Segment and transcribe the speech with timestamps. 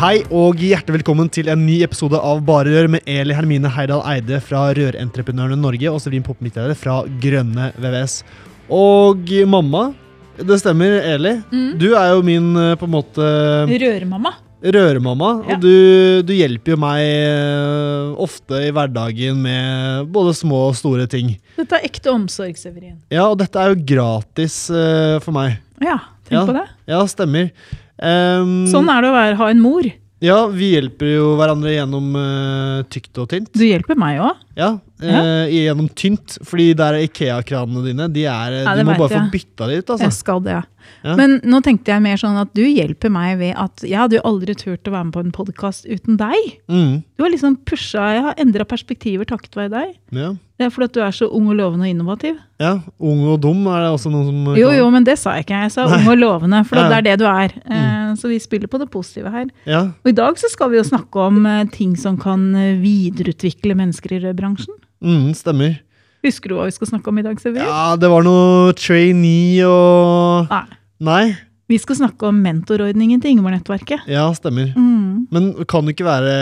[0.00, 4.00] Hei og hjertelig velkommen til en ny episode av Bare Rør med Eli Hermine Heidal
[4.08, 8.20] Eide fra Rørentreprenørene Norge og Severin Poppe Midtleider fra Grønne VVS.
[8.72, 9.90] Og mamma,
[10.40, 11.34] det stemmer, Eli.
[11.52, 11.66] Mm.
[11.82, 13.26] Du er jo min eh, på en måte
[13.68, 14.32] Røremamma.
[14.64, 15.56] røremamma, Ja.
[15.58, 21.04] og du, du hjelper jo meg eh, ofte i hverdagen med både små og store
[21.12, 21.34] ting.
[21.60, 22.96] Dette er ekte omsorg, Severin.
[23.12, 25.58] Ja, og dette er jo gratis eh, for meg.
[25.84, 26.46] Ja, tenk Ja.
[26.48, 26.66] på det.
[26.88, 27.52] Ja, stemmer.
[28.00, 29.88] Um, Sånn er det å være, ha en mor.
[30.24, 33.52] Ja, vi hjelper jo hverandre gjennom uh, tykt og tynt.
[33.56, 34.40] Du hjelper meg òg.
[34.58, 38.08] Ja, eh, gjennom tynt, fordi der er Ikea-kranene dine.
[38.12, 40.04] De er, Ja, du må bare bare få bytta de ut, altså.
[40.08, 40.62] Jeg skal det.
[41.04, 41.14] Ja.
[41.16, 44.22] Men nå tenkte jeg mer sånn at du hjelper meg ved at jeg hadde jo
[44.24, 46.58] aldri turt å være med på en podkast uten deg.
[46.68, 49.96] Mm, Du har liksom pusha, Jeg har endra perspektiver takket være deg.
[50.12, 50.34] ja.
[50.60, 52.36] Det er fordi at du er så ung og lovende og innovativ.
[52.60, 55.46] ja, ung og dum er det også noen som Jo, jo, men det sa jeg
[55.46, 55.62] ikke.
[55.62, 56.88] Jeg sa ung og lovende, for Ja.
[56.90, 57.48] Det er det du er.
[57.64, 58.16] Mm.
[58.18, 59.46] Så vi spiller på det positive her.
[59.64, 62.76] Ja, Og i dag så skal vi jo snakke om eh, ting som kan eh,
[62.76, 64.74] videreutvikle mennesker i rødbransjen.
[65.04, 65.78] Mm, stemmer.
[66.26, 67.64] Husker du hva vi skal snakke om i dag, Severin?
[67.64, 70.66] Ja, det var noe trainee og Nei.
[71.00, 71.24] Nei?
[71.70, 74.08] Vi skal snakke om mentorordningen til Ingeborg-nettverket.
[74.10, 74.72] Ja, stemmer.
[74.74, 75.28] Mm.
[75.30, 76.32] Men kan det ikke være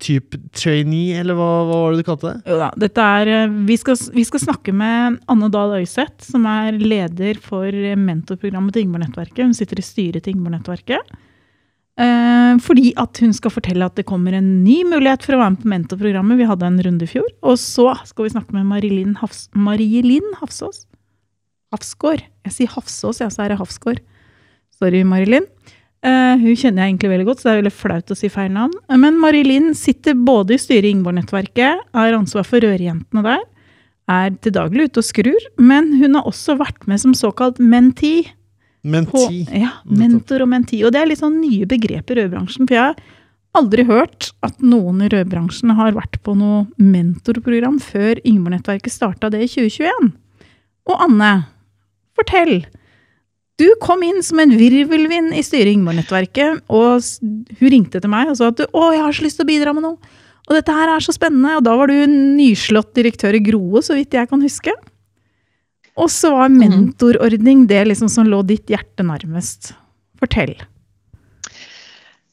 [0.00, 2.48] type trainee, eller hva, hva var det du kalte det?
[2.48, 6.48] Jo da, dette er, eh, vi, skal, vi skal snakke med Anne Dahl Øyseth, som
[6.48, 7.68] er leder for
[8.00, 9.44] mentorprogrammet til Ingeborg-nettverket.
[9.44, 11.12] Hun sitter i styret til Ingeborg-nettverket.
[11.98, 15.54] Eh, fordi at hun skal fortelle at det kommer en ny mulighet for å være
[15.56, 16.38] med på mentorprogrammet.
[16.38, 17.26] Vi hadde en runde i fjor.
[17.42, 20.04] Og så skal vi snakke med Marie-Linn Hafs, Marie
[20.38, 20.86] Hafsås.
[21.74, 22.22] Hafsgård.
[22.46, 24.00] Jeg sier Hafsås, ja, så er det Hafsgård.
[24.78, 25.48] Sorry, Marie-Linn.
[26.06, 28.52] Eh, hun kjenner jeg egentlig veldig godt, så det er veldig flaut å si feil
[28.54, 28.74] navn.
[29.02, 33.42] Men Marie-Linn sitter både i styret i Ingeborg-nettverket, har ansvar for rørjentene der,
[34.08, 38.30] er til daglig ute og skrur, men hun har også vært med som såkalt mentee.
[38.82, 39.44] På, Mentee.
[39.58, 40.80] ja, mentor og menti.
[40.86, 44.60] Og det er litt sånn nye begrep i rødbransjen, for jeg har aldri hørt at
[44.62, 50.12] noen i rødbransjen har vært på noe mentorprogram før Ingeborg-nettverket starta det i 2021.
[50.88, 51.32] Og Anne,
[52.16, 52.60] fortell.
[53.58, 57.02] Du kom inn som en virvelvind i styret i Ingeborg-nettverket, og
[57.58, 59.50] hun ringte til meg og sa at du, å, jeg har så lyst til å
[59.50, 60.14] bidra med noe.
[60.48, 61.58] Og dette her er så spennende.
[61.58, 64.72] Og da var du nyslått direktør i Groe, så vidt jeg kan huske.
[65.98, 69.72] Og så var mentorordning det liksom som lå ditt hjerte nærmest.
[70.18, 70.54] Fortell.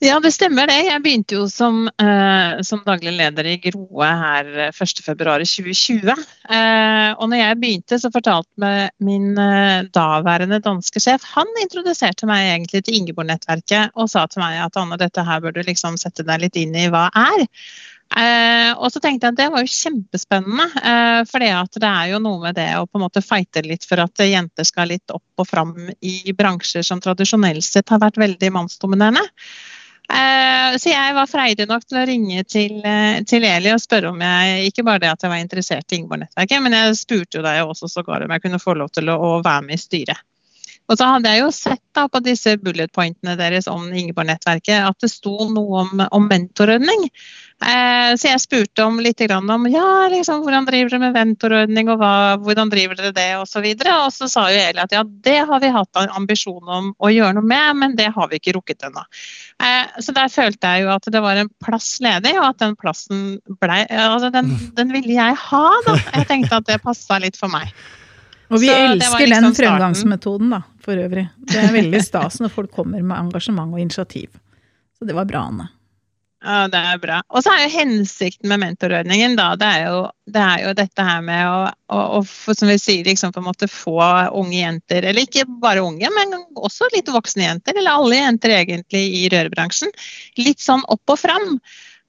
[0.03, 0.75] Ja, det stemmer det.
[0.89, 6.11] Jeg begynte jo som, eh, som daglig leder i Groe her eh, 1.2.2020.
[6.11, 12.51] Eh, og når jeg begynte, så fortalte min eh, daværende danske sjef Han introduserte meg
[12.51, 16.27] egentlig til Ingeborg-nettverket og sa til meg at Anne, dette her bør du liksom sette
[16.27, 17.47] deg litt inn i hva er.
[18.13, 22.19] Eh, og så tenkte jeg at det var jo kjempespennende, eh, for det er jo
[22.21, 25.41] noe med det å på en måte fighte litt for at jenter skal litt opp
[25.41, 25.73] og fram
[26.05, 29.25] i bransjer som tradisjonelt sett har vært veldig mannsdominerende.
[30.05, 34.13] Eh, så jeg var freidig nok til å ringe til, eh, til Eli og spørre
[34.13, 37.45] om jeg ikke bare det at jeg var interessert i Ingeborg-nettverket, men jeg spurte jo
[37.45, 40.22] deg også sågar om jeg kunne få lov til å, å være med i styret.
[40.85, 45.01] Og så hadde jeg jo sett da på disse bullet pointene deres om Ingeborg-nettverket at
[45.01, 47.07] det sto noe om, om mentorordning.
[47.63, 51.90] Eh, så jeg spurte om litt grann om ja, liksom, hvordan driver dere med mentorordning,
[51.90, 52.12] og hva,
[52.44, 53.46] hvordan driver dere det, osv.
[53.46, 53.96] Og, så videre.
[54.03, 57.13] og så sa jo Eli at ja, det har vi hatt en ambisjon om å
[57.13, 59.06] gjøre noe med, men det har vi ikke rukket ennå.
[59.63, 62.78] Eh, så der følte jeg jo at det var en plass ledig, og at den
[62.78, 63.28] plassen
[63.62, 65.96] blei Altså, den, den ville jeg ha, da.
[66.13, 67.72] Jeg tenkte at det passa litt for meg.
[68.53, 71.28] Og vi Så elsker liksom den fremgangsmetoden, da, for øvrig.
[71.52, 74.37] Det er veldig stas når folk kommer med engasjement og initiativ.
[74.96, 75.72] Så det var bra, Anne.
[76.46, 77.20] Ja, det er bra.
[77.34, 81.05] Og så er jo hensikten med mentorordningen da, det er jo, det er jo dette
[81.08, 83.97] her med å, å, å som vi sier, liksom på en måte få
[84.29, 89.03] unge jenter, eller ikke bare unge, men også litt voksne jenter, eller alle jenter egentlig
[89.23, 89.90] i rørbransjen,
[90.38, 91.55] litt sånn opp og fram.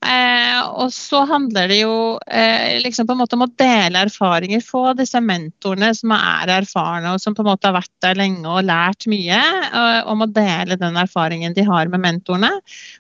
[0.04, 1.94] Eh, og så handler det jo
[2.28, 4.60] eh, liksom på en måte om å dele erfaringer.
[4.64, 8.44] Få disse mentorene som er erfarne og som på en måte har vært der lenge
[8.44, 12.52] og lært mye, eh, om å dele den erfaringen de har med mentorene.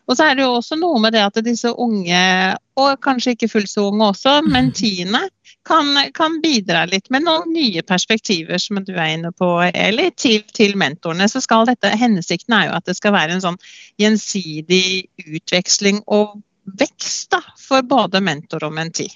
[0.08, 2.22] Og så er det jo også noe med det at disse unge,
[2.80, 5.26] og kanskje ikke fullt så unge også, mentiene,
[5.66, 10.44] kan, kan, bidra litt med noen nye perspektiver som du er inne på, Eli, til,
[10.54, 11.26] til, mentorene.
[11.30, 13.58] Så skal dette, Hensikten er jo at det skal være en sånn
[14.00, 19.08] gjensidig utveksling og vekst da, for både mentor og menti.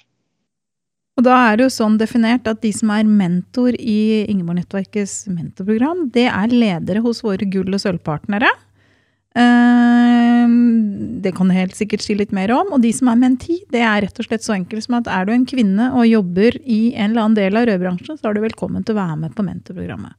[1.19, 6.07] Og da er det jo sånn definert at de som er mentor i Ingeborg-nettverkets mentorprogram,
[6.15, 8.49] det er ledere hos våre gull- og sølvpartnere.
[9.35, 12.73] Ehm, det kan du helt sikkert si litt mer om.
[12.75, 15.27] Og de som er menti, det er rett og slett så enkelt som at er
[15.27, 18.43] du en kvinne og jobber i en eller annen del av rødbransjen, så er du
[18.47, 20.17] velkommen til å være med på mentorprogrammet.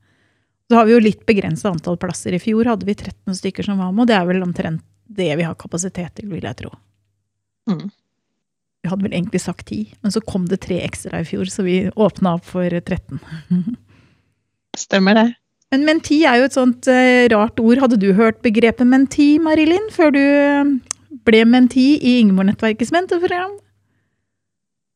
[0.70, 2.32] Så har vi jo litt begrensa antall plasser.
[2.32, 5.34] I fjor hadde vi 13 stykker som var med, og det er vel omtrent det
[5.36, 6.70] vi har kapasitet til, vil jeg tro.
[7.70, 7.90] Mm.
[8.82, 11.62] Vi hadde vel egentlig sagt ti, men så kom det tre ekstra i fjor, så
[11.66, 13.20] vi åpna opp for 13.
[14.84, 15.28] Stemmer det.
[15.72, 17.80] Men menti er jo et sånt uh, rart ord.
[17.80, 20.72] Hadde du hørt begrepet menti, Marilyn, før du uh,
[21.28, 23.54] ble menti i Ingeborg-nettverkets mentorprogram?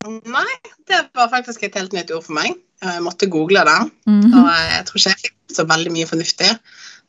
[0.06, 0.50] Nei,
[0.90, 2.58] det var faktisk et helt nytt ord for meg.
[2.84, 3.78] Jeg måtte google det.
[4.06, 4.34] Mm -hmm.
[4.38, 6.50] Og jeg tror ikke jeg fikk så veldig mye fornuftig.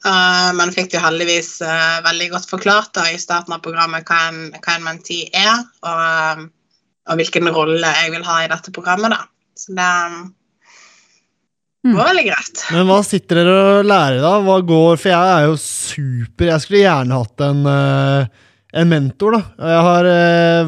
[0.06, 4.28] Uh, men fikk jo heldigvis uh, veldig godt forklart da, i starten av programmet hva
[4.30, 6.44] en, hva en menti er, og,
[7.10, 9.16] og, hvilken rolle jeg vil ha i dette programmet.
[9.16, 9.24] da.
[9.58, 9.88] Så det
[11.88, 11.96] mm.
[11.96, 12.62] var veldig greit.
[12.76, 14.36] Men hva sitter dere og lærer, da?
[14.46, 19.40] Hva går For jeg er jo super Jeg skulle gjerne hatt en, uh, en mentor,
[19.40, 19.72] da.
[19.74, 20.12] Jeg har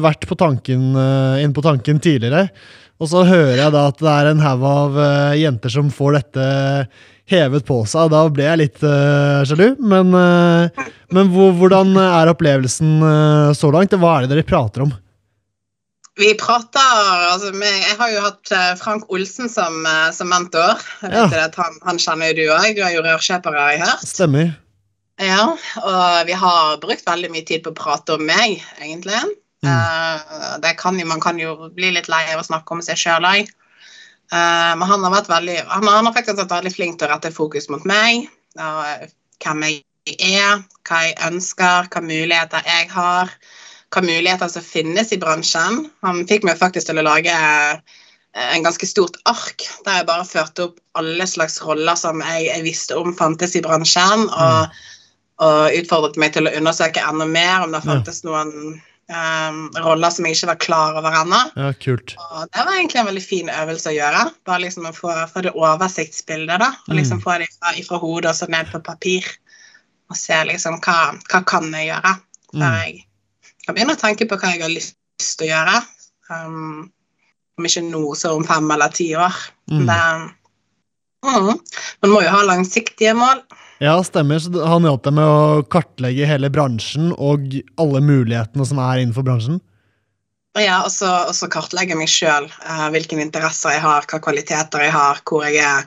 [0.08, 2.48] vært på tanken, inne på tanken tidligere.
[3.00, 4.98] Og så hører jeg da at det er en haug av
[5.38, 6.48] jenter som får dette
[7.30, 8.10] hevet på seg.
[8.12, 9.74] Da ble jeg litt uh, sjalu.
[9.78, 13.94] Men, uh, men hvordan er opplevelsen uh, så langt?
[13.94, 14.94] Hva er det dere prater om?
[16.20, 16.88] Vi prater
[17.30, 20.82] altså, med, Jeg har jo hatt Frank Olsen som, som mentor.
[21.06, 21.28] Ja.
[21.30, 22.74] han, han, kjenner jo du òg.
[22.76, 24.04] Du er jo rørkjøper, har jeg hørt.
[24.04, 24.50] Stemmer.
[25.20, 25.46] Ja,
[25.80, 29.16] og vi har brukt veldig mye tid på å prate om meg, egentlig.
[29.64, 30.68] Mm.
[30.80, 33.48] Kan jo, man kan jo bli litt lei av å snakke om seg sjøl òg.
[34.30, 37.66] Uh, men han har veldig han, har faktisk vært veldig flink til å rette fokus
[37.72, 38.28] mot meg.
[38.58, 39.08] Uh,
[39.42, 39.80] hvem jeg
[40.22, 43.32] er, hva jeg ønsker, hva muligheter jeg har.
[43.90, 45.88] Hva muligheter som finnes i bransjen.
[46.06, 47.82] Han fikk meg faktisk til å lage uh,
[48.38, 52.66] en ganske stort ark der jeg bare førte opp alle slags roller som jeg, jeg
[52.66, 54.28] visste om fantes i bransjen.
[54.28, 54.86] Og, mm.
[55.46, 58.78] og, utfordret meg til å undersøke enda mer om det fantes noen
[59.10, 61.40] um, roller som jeg ikke var klar over ennå.
[61.58, 62.14] Ja, kult.
[62.16, 64.24] Og det var egentlig en veldig fin øvelse å gjøre.
[64.48, 66.62] Bare liksom å få, få det oversiktsbildet.
[66.62, 67.24] da, og liksom mm.
[67.26, 69.28] Få det fra, fra hodet og så ned på papir.
[70.10, 70.98] Og se liksom hva,
[71.30, 72.16] hva kan jeg gjøre
[72.50, 72.80] før mm.
[72.82, 74.96] jeg kan begynne å tenke på hva jeg har lyst
[75.38, 75.76] til å gjøre.
[76.30, 76.90] Um,
[77.58, 79.36] om ikke nå, så om fem eller ti år.
[79.70, 79.84] Mm.
[79.86, 79.98] Det,
[81.26, 81.50] mm,
[82.02, 83.42] man må jo ha langsiktige mål.
[83.80, 84.38] Ja, stemmer.
[84.42, 87.48] Så han hjalp deg med å kartlegge hele bransjen og
[87.80, 89.60] alle mulighetene som er innenfor bransjen?
[90.58, 92.48] Ja, og så kartlegge meg sjøl.
[92.60, 95.86] Uh, eh, hvilke interesser jeg har, hva kvaliteter jeg har, hvor jeg er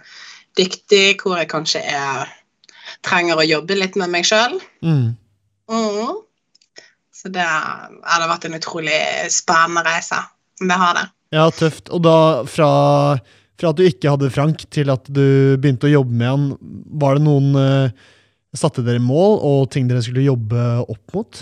[0.57, 2.31] dyktig, hvor jeg kanskje er
[3.03, 4.57] trenger å jobbe litt med meg sjøl.
[4.85, 5.13] Mm.
[5.69, 6.21] Mm.
[7.13, 8.99] Så det har vært en utrolig
[9.33, 10.19] spennende reise.
[10.59, 11.05] Det har det.
[11.33, 11.89] Ja, tøft.
[11.93, 12.17] Og da
[12.49, 12.69] fra
[13.59, 16.45] fra at du ikke hadde Frank, til at du begynte å jobbe med han,
[16.99, 18.11] var det noen uh,
[18.53, 21.39] Satte dere mål og ting dere skulle jobbe opp mot?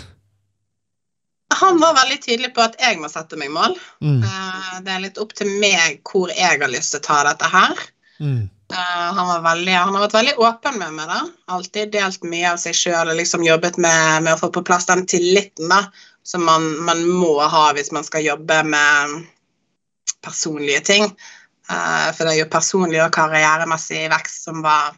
[1.60, 3.74] Han var veldig tydelig på at jeg må sette meg mål.
[4.00, 4.22] Mm.
[4.24, 7.50] Uh, det er litt opp til meg hvor jeg har lyst til å ta dette
[7.52, 7.82] her.
[8.22, 8.46] Mm.
[8.72, 11.12] Uh, han, veldig, han, har vært veldig åpen med meg.
[11.12, 11.20] da.
[11.52, 14.88] Alltid delt mye av seg sjøl og liksom jobbet med, med, å få på plass
[14.88, 15.82] den tilliten da,
[16.24, 19.20] som man, man, må ha hvis man skal jobbe med
[20.24, 21.08] personlige ting.
[21.70, 24.96] Uh, for det er jo personlig og karrieremessig vekst som var,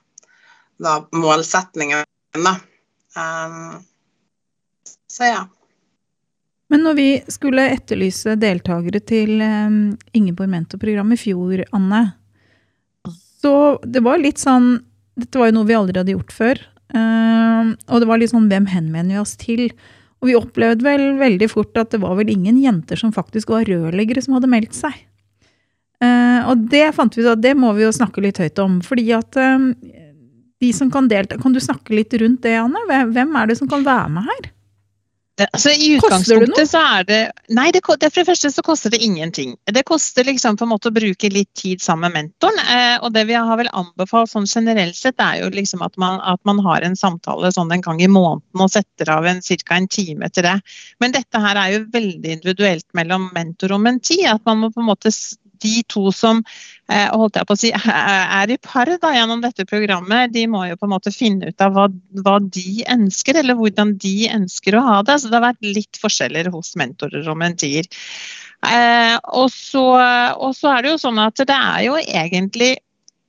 [0.83, 2.07] var målsetningen.
[2.35, 2.55] Da.
[3.15, 3.85] Um,
[5.11, 5.45] så ja.
[6.73, 12.05] Men når vi skulle etterlyse deltakere til um, Ingeborg Mentor-program i fjor, Anne,
[13.45, 14.79] så det var litt sånn
[15.21, 16.61] Dette var jo noe vi aldri hadde gjort før.
[16.95, 19.69] Uh, og det var litt sånn hvem henvender vi oss til?
[20.19, 23.69] Og vi opplevde vel veldig fort at det var vel ingen jenter som faktisk var
[23.69, 24.97] rørleggere som hadde meldt seg.
[26.05, 28.81] Uh, og det fant vi ut at det må vi jo snakke litt høyt om.
[28.85, 29.71] fordi at uh,
[30.61, 32.85] de som kan delta Kan du snakke litt rundt det, Anne?
[33.13, 34.53] Hvem er det som kan være med her?
[35.35, 37.19] Det, altså, I utgangspunktet så er det
[37.59, 39.57] Nei, det, det, for det første så koster det ingenting.
[39.67, 42.61] Det koster liksom på en måte å bruke litt tid sammen med mentoren.
[42.63, 46.21] Eh, og det vi har vel anbefalt sånn generelt sett, er jo liksom at man,
[46.23, 49.75] at man har en samtale sånn en gang i måneden og setter av en, ca.
[49.75, 50.55] en time til det.
[51.03, 54.23] Men dette her er jo veldig individuelt mellom mentor og menti.
[54.31, 55.11] At man må på en måte
[55.65, 57.73] de to som eh, holdt jeg på å si,
[58.41, 61.65] er i par da, gjennom dette programmet, de må jo på en måte finne ut
[61.65, 61.89] av hva,
[62.25, 65.21] hva de ønsker, eller hvordan de ønsker å ha det.
[65.21, 67.89] Så det har vært litt forskjeller hos mentorer og mentier.
[68.65, 69.85] Eh, og, så,
[70.41, 72.75] og så er det jo sånn at det er jo egentlig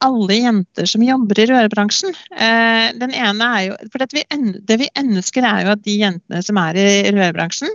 [0.03, 2.15] alle jenter som jobber i rørbransjen.
[2.35, 4.25] Eh, den ene er jo, for vi,
[4.67, 7.71] det vi ønsker er jo at de jentene som er i rørbransjen,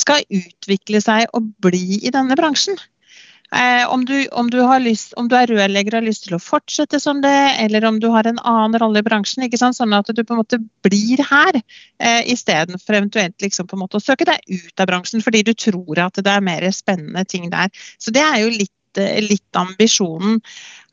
[0.00, 2.78] skal utvikle seg og bli i denne bransjen.
[3.50, 6.42] Eh, om, du, om, du lyst, om du er rørlegger og har lyst til å
[6.42, 10.22] fortsette som det, eller om du har en annen rolle i bransjen, sånn at du
[10.22, 11.58] på en måte blir her,
[11.98, 15.54] eh, istedenfor eventuelt liksom på en måte å søke deg ut av bransjen fordi du
[15.54, 17.72] tror at det er mer spennende ting der.
[17.98, 20.38] Så det er jo litt, eh, litt ambisjonen.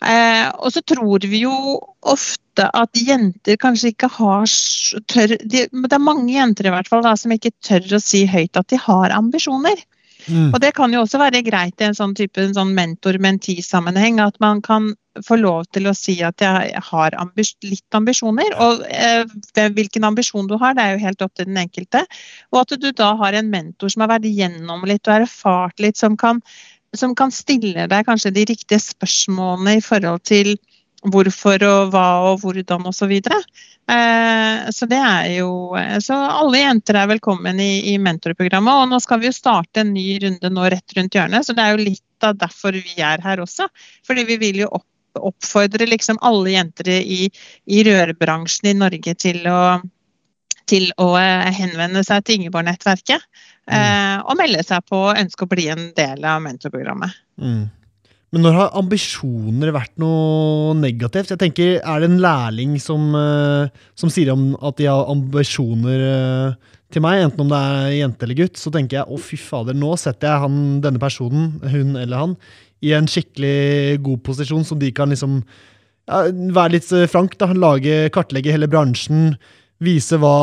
[0.01, 1.53] Eh, og så tror vi jo
[2.01, 4.49] ofte at jenter kanskje ikke har
[5.05, 8.25] tør, de, Det er mange jenter i hvert fall da, som ikke tør å si
[8.25, 9.77] høyt at de har ambisjoner.
[10.27, 10.51] Mm.
[10.53, 14.39] Og det kan jo også være greit i en sånn type en sånn mentor-menti-sammenheng, at
[14.43, 14.91] man kan
[15.25, 18.53] få lov til å si at jeg har ambis litt ambisjoner.
[18.63, 19.25] Og eh,
[19.73, 22.03] hvilken ambisjon du har, det er jo helt opp til den enkelte.
[22.53, 25.99] Og at du da har en mentor som har vært gjennom litt og erfart litt,
[25.99, 26.41] som kan,
[26.95, 30.55] som kan stille deg kanskje de riktige spørsmålene i forhold til
[31.05, 32.97] hvorfor og hva og hvordan osv.
[32.97, 33.37] Så, videre.
[33.91, 38.83] eh, så det er jo Så alle jenter er velkommen i, i mentorprogrammet.
[38.83, 41.63] Og nå skal vi jo starte en ny runde nå rett rundt hjørnet, så det
[41.63, 43.69] er jo litt av derfor vi er her også.
[44.07, 44.87] Fordi vi vil jo opp,
[45.17, 47.29] oppfordre liksom alle jenter i,
[47.65, 49.61] i rørbransjen i Norge til å
[50.67, 53.23] til å eh, henvende seg til Ingeborg-nettverket
[53.71, 57.15] eh, og melde seg på og ønske å bli en del av mentorprogrammet.
[57.39, 57.69] Mm.
[58.35, 61.31] Men når har ambisjoner vært noe negativt?
[61.31, 66.55] Jeg tenker, Er det en lærling som, eh, som sier at de har ambisjoner eh,
[66.91, 69.75] til meg, enten om det er jente eller gutt, så tenker jeg å fy fader,
[69.75, 72.35] nå setter jeg han, denne personen, hun eller han,
[72.83, 75.41] i en skikkelig god posisjon som de kan liksom
[76.07, 79.35] ja, være litt eh, frank, da, lage, kartlegge hele bransjen,
[79.83, 80.35] vise hva,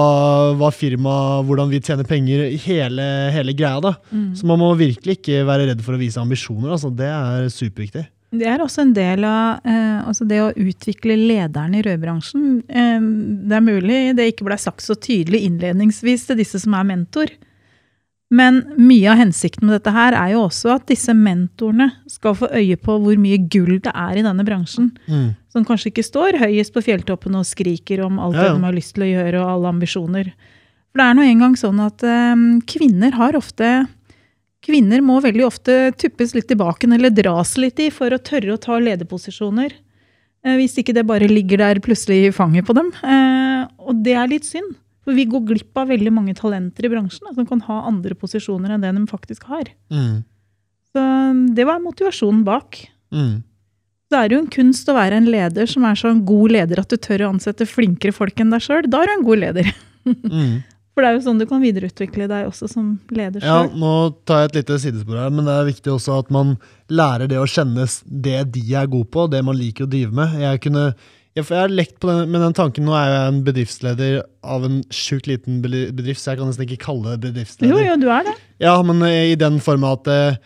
[0.58, 3.80] hva firma, hvordan vi tjener penger, hele, hele greia.
[3.82, 3.96] da.
[4.38, 6.74] Så man må virkelig ikke være redd for å vise ambisjoner.
[6.76, 8.06] altså Det er superviktig.
[8.34, 12.46] Det er også en del av eh, altså det å utvikle lederne i rødbransjen.
[12.66, 13.08] Eh,
[13.46, 17.30] det er mulig det ikke ble sagt så tydelig innledningsvis til disse som er mentor.
[18.32, 22.48] Men mye av hensikten med dette her er jo også at disse mentorene skal få
[22.56, 24.90] øye på hvor mye gull det er i denne bransjen.
[25.06, 25.34] Mm.
[25.52, 28.56] Som kanskje ikke står høyest på fjelltoppen og skriker om alt Ja, ja.
[28.56, 30.32] de har lyst til å gjøre og alle ambisjoner.
[30.90, 33.76] For det er nå engang sånn at um, kvinner har ofte
[34.64, 38.54] Kvinner må veldig ofte tuppes litt i baken eller dras litt i for å tørre
[38.54, 39.74] å ta lederposisjoner.
[40.40, 42.88] Uh, hvis ikke det bare ligger der plutselig i fanget på dem.
[43.04, 44.72] Uh, og det er litt synd.
[45.04, 48.16] For vi går glipp av veldig mange talenter i bransjen da, som kan ha andre
[48.16, 49.68] posisjoner enn det de faktisk har.
[49.92, 50.22] Mm.
[50.94, 51.02] Så
[51.56, 52.80] det var motivasjonen bak.
[53.12, 53.42] Mm.
[54.12, 56.80] Det er jo en kunst å være en leder som er så en god leder
[56.80, 58.86] at du tør å ansette flinkere folk enn deg sjøl.
[58.88, 59.74] Da er du en god leder.
[60.04, 60.58] Mm.
[60.92, 64.42] For det er jo sånn du kan videreutvikle deg også som leder Ja, nå tar
[64.42, 66.52] jeg et lite sidespor her, men det er viktig også at man
[66.92, 70.36] lærer det å kjenne det de er gode på, det man liker å drive med.
[70.44, 70.84] Jeg kunne
[71.34, 74.18] jeg, for jeg har lekt på den, med den tanken, Nå er jeg en bedriftsleder
[74.54, 77.74] av en sjukt liten bedrift, så jeg kan nesten ikke kalle det bedriftsleder.
[77.74, 78.36] Jo, jo, du er det.
[78.62, 80.38] Ja, men eh, i den form at eh,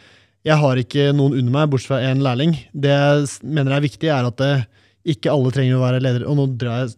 [0.49, 2.57] jeg har ikke noen under meg, bortsett fra en lærling.
[2.73, 4.65] Det jeg mener er viktig, er at eh,
[5.09, 6.29] ikke alle trenger å være ledere.
[6.29, 6.97] Og nå drar jeg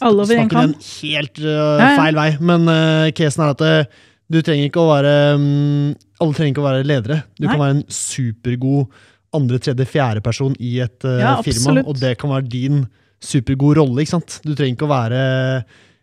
[0.00, 1.92] Alle over snakker en helt uh, ja.
[2.00, 2.28] feil vei.
[2.40, 6.64] Men uh, casen er at eh, du trenger ikke å være um, Alle trenger ikke
[6.64, 7.18] å være ledere.
[7.36, 7.52] Du Nei.
[7.52, 12.18] kan være en supergod andre, tredje, fjerde person i et uh, Ja, firma, og det
[12.20, 12.82] kan være din
[13.22, 14.02] supergod rolle.
[14.02, 14.40] ikke sant?
[14.44, 15.22] Du trenger ikke å være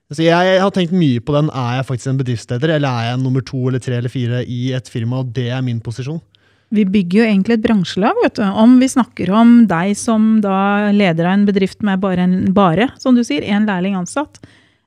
[0.10, 1.52] altså jeg, jeg har tenkt mye på den.
[1.54, 4.72] Er jeg faktisk en bedriftsleder, eller er jeg nummer to eller tre eller fire i
[4.78, 6.22] et firma, og det er min posisjon?
[6.70, 8.18] Vi bygger jo egentlig et bransjelag.
[8.24, 8.44] vet du.
[8.46, 12.92] Om vi snakker om deg som da leder av en bedrift med bare, en, bare
[13.02, 14.38] som du sier, én lærling ansatt.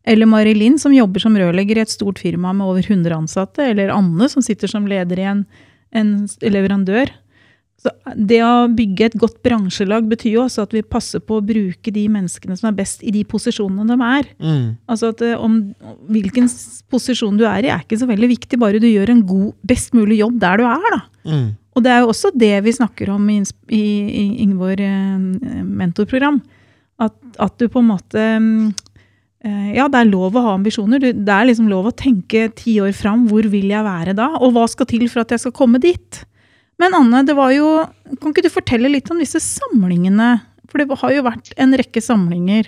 [0.07, 3.67] Eller Mari Linn som jobber som rørlegger i et stort firma med over 100 ansatte.
[3.67, 5.45] Eller Anne som sitter som leder i en,
[5.91, 7.11] en leverandør.
[7.83, 11.43] Så det å bygge et godt bransjelag betyr jo også at vi passer på å
[11.43, 14.29] bruke de menneskene som er best i de posisjonene de er.
[14.39, 14.69] Mm.
[14.87, 15.57] Altså at eh, om
[16.13, 16.47] Hvilken
[16.93, 19.97] posisjon du er i, er ikke så veldig viktig, bare du gjør en god, best
[19.99, 20.87] mulig jobb der du er.
[20.95, 21.01] da.
[21.27, 21.49] Mm.
[21.75, 23.41] Og det er jo også det vi snakker om i,
[23.73, 26.39] i, i Ingeborg eh, mentorprogram.
[27.03, 28.67] At, at du på en måte mm,
[29.43, 31.03] eh, ja, det er lov å ha ambisjoner.
[31.03, 33.27] Du- Det er liksom lov å tenke ti år fram.
[33.27, 34.29] Hvor vil jeg være da?
[34.39, 36.23] Og hva skal til for at jeg skal komme dit?
[36.83, 37.69] Men Anne, det var jo
[38.19, 40.35] Kan ikke du fortelle litt om disse samlingene?
[40.71, 42.67] For det har jo vært en rekke samlinger.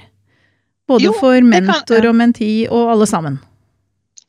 [0.87, 3.38] Både Jo, for kan- mentor og menti og alle sammen.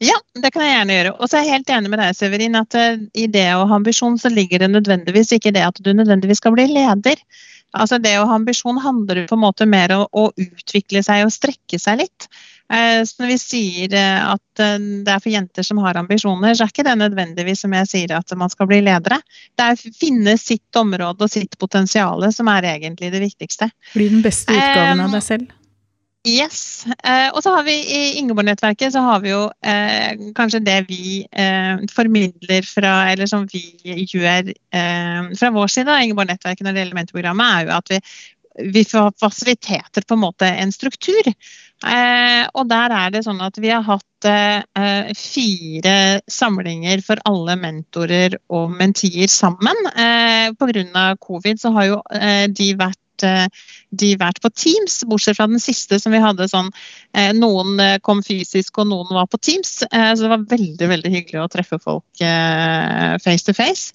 [0.03, 1.11] Ja, det kan jeg gjerne gjøre.
[1.19, 3.75] Og så er jeg helt enig med deg, Severin, at eh, i det å ha
[3.75, 7.19] ambisjon, så ligger det nødvendigvis ikke det at du nødvendigvis skal bli leder.
[7.75, 11.31] Altså Det å ha ambisjon handler på en måte mer om å utvikle seg og
[11.35, 12.27] strekke seg litt.
[12.73, 16.55] Eh, Så når vi sier eh, at eh, det er for jenter som har ambisjoner,
[16.55, 19.19] så er ikke det nødvendigvis som jeg sier at man skal bli ledere.
[19.53, 23.69] Det er å finne sitt område og sitt potensial som er egentlig det viktigste.
[23.93, 25.53] Bli den beste utgaven av deg selv.
[26.25, 26.87] Yes.
[27.37, 31.83] Og så har vi i Ingeborg-nettverket så har vi jo eh, kanskje det vi eh,
[31.93, 33.61] formidler fra, eller som vi
[34.09, 37.99] gjør eh, fra vår side av Ingeborg-nettverket når det gjelder mentorprogrammet, er jo at vi,
[38.73, 41.29] vi får fasiliteter på en måte en struktur.
[41.85, 45.95] Eh, og der er det sånn at vi har hatt eh, fire
[46.31, 49.89] samlinger for alle mentorer og mentier sammen.
[49.93, 51.07] Eh, Pga.
[51.21, 53.45] covid så har jo eh, de vært eh,
[53.95, 56.71] de vært på Teams, bortsett fra den siste som vi hadde sånn
[57.13, 59.77] eh, Noen eh, kom fysisk, og noen var på Teams.
[59.91, 63.93] Eh, så det var veldig veldig hyggelig å treffe folk eh, face to face.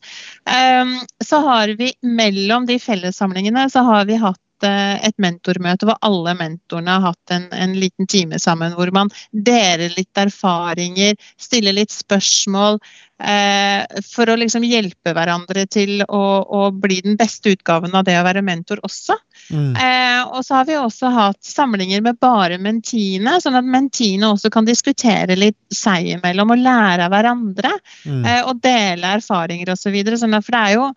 [1.25, 6.35] Så har vi mellom de fellessamlingene så har vi hatt eh, et mentormøte hvor alle
[6.39, 8.75] mentorene har hatt en, en liten time sammen.
[8.79, 12.81] Hvor man deler litt erfaringer, stiller litt spørsmål.
[13.21, 18.17] Eh, for å liksom hjelpe hverandre til å, å bli den beste utgaven av det
[18.17, 19.19] å være mentor også.
[19.51, 19.75] Mm.
[19.77, 24.53] Eh, og så har vi også hatt samlinger med bare mentiene, sånn at mentiene også
[24.55, 27.75] kan diskutere litt seg imellom og lære av hverandre.
[28.07, 28.23] Mm.
[28.25, 30.01] Eh, og dele erfaringer osv.
[30.17, 30.89] Sånn at- for det er, jo,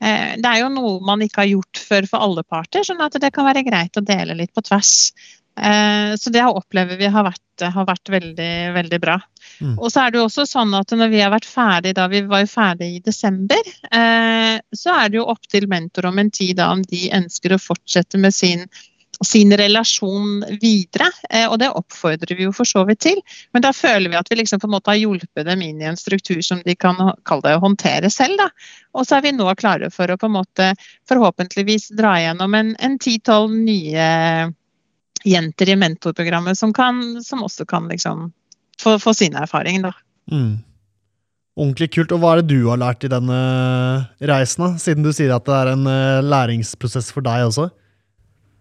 [0.00, 3.32] det er jo noe man ikke har gjort før for alle parter, sånn at det
[3.36, 5.10] kan være greit å dele litt på tvers.
[5.60, 9.18] Eh, så det opplever vi har vært, har vært veldig, veldig bra.
[9.60, 9.74] Mm.
[9.76, 12.22] Og så er det jo også sånn at når vi har vært ferdig, da vi
[12.28, 16.52] var jo ferdig i desember, eh, så er det jo opp til mentor og menti
[16.56, 18.64] da om de ønsker å fortsette med sin
[19.26, 23.20] sin relasjon videre, eh, og det oppfordrer vi jo for så vidt til.
[23.52, 25.88] Men da føler vi at vi liksom på en måte har hjulpet dem inn i
[25.90, 26.96] en struktur som de kan
[27.28, 28.40] kalle det, håndtere selv.
[28.40, 28.48] Da.
[28.96, 30.70] Og så er vi nå klare for å på en måte
[31.10, 34.08] forhåpentligvis dra gjennom en en ti-tolv nye
[35.24, 38.30] jenter i mentorprogrammet som, kan, som også kan liksom
[38.80, 39.94] få, få sine erfaringer, Da.
[40.32, 40.62] Mm.
[41.60, 42.12] Ordentlig kult.
[42.14, 43.36] Og hva er det du har lært i denne
[44.30, 44.68] reisen, da?
[44.80, 47.66] Siden du sier at det er en eh, læringsprosess for deg også?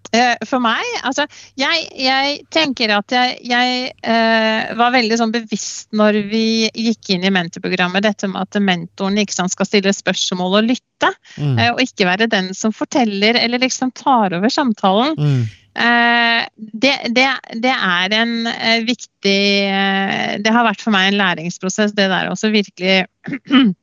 [0.10, 1.27] Eh, For meg, altså
[1.60, 6.42] Jeg, jeg tenker at jeg, jeg eh, var veldig sånn bevisst når vi
[6.74, 11.59] gikk inn i mentorprogrammet, dette med at mentoren sant, skal stille spørsmål og lytte, Mm.
[11.59, 15.14] eh, og ikke være den som forteller eller liksom tar over samtalen.
[15.16, 15.46] Mm.
[15.79, 17.27] Eh, det, det,
[17.64, 19.35] det er en eh, viktig
[19.70, 23.05] eh, Det har vært for meg en læringsprosess, det der også virkelig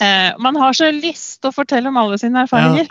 [0.00, 2.88] eh, Man har så lyst til å fortelle om alle sine erfaringer.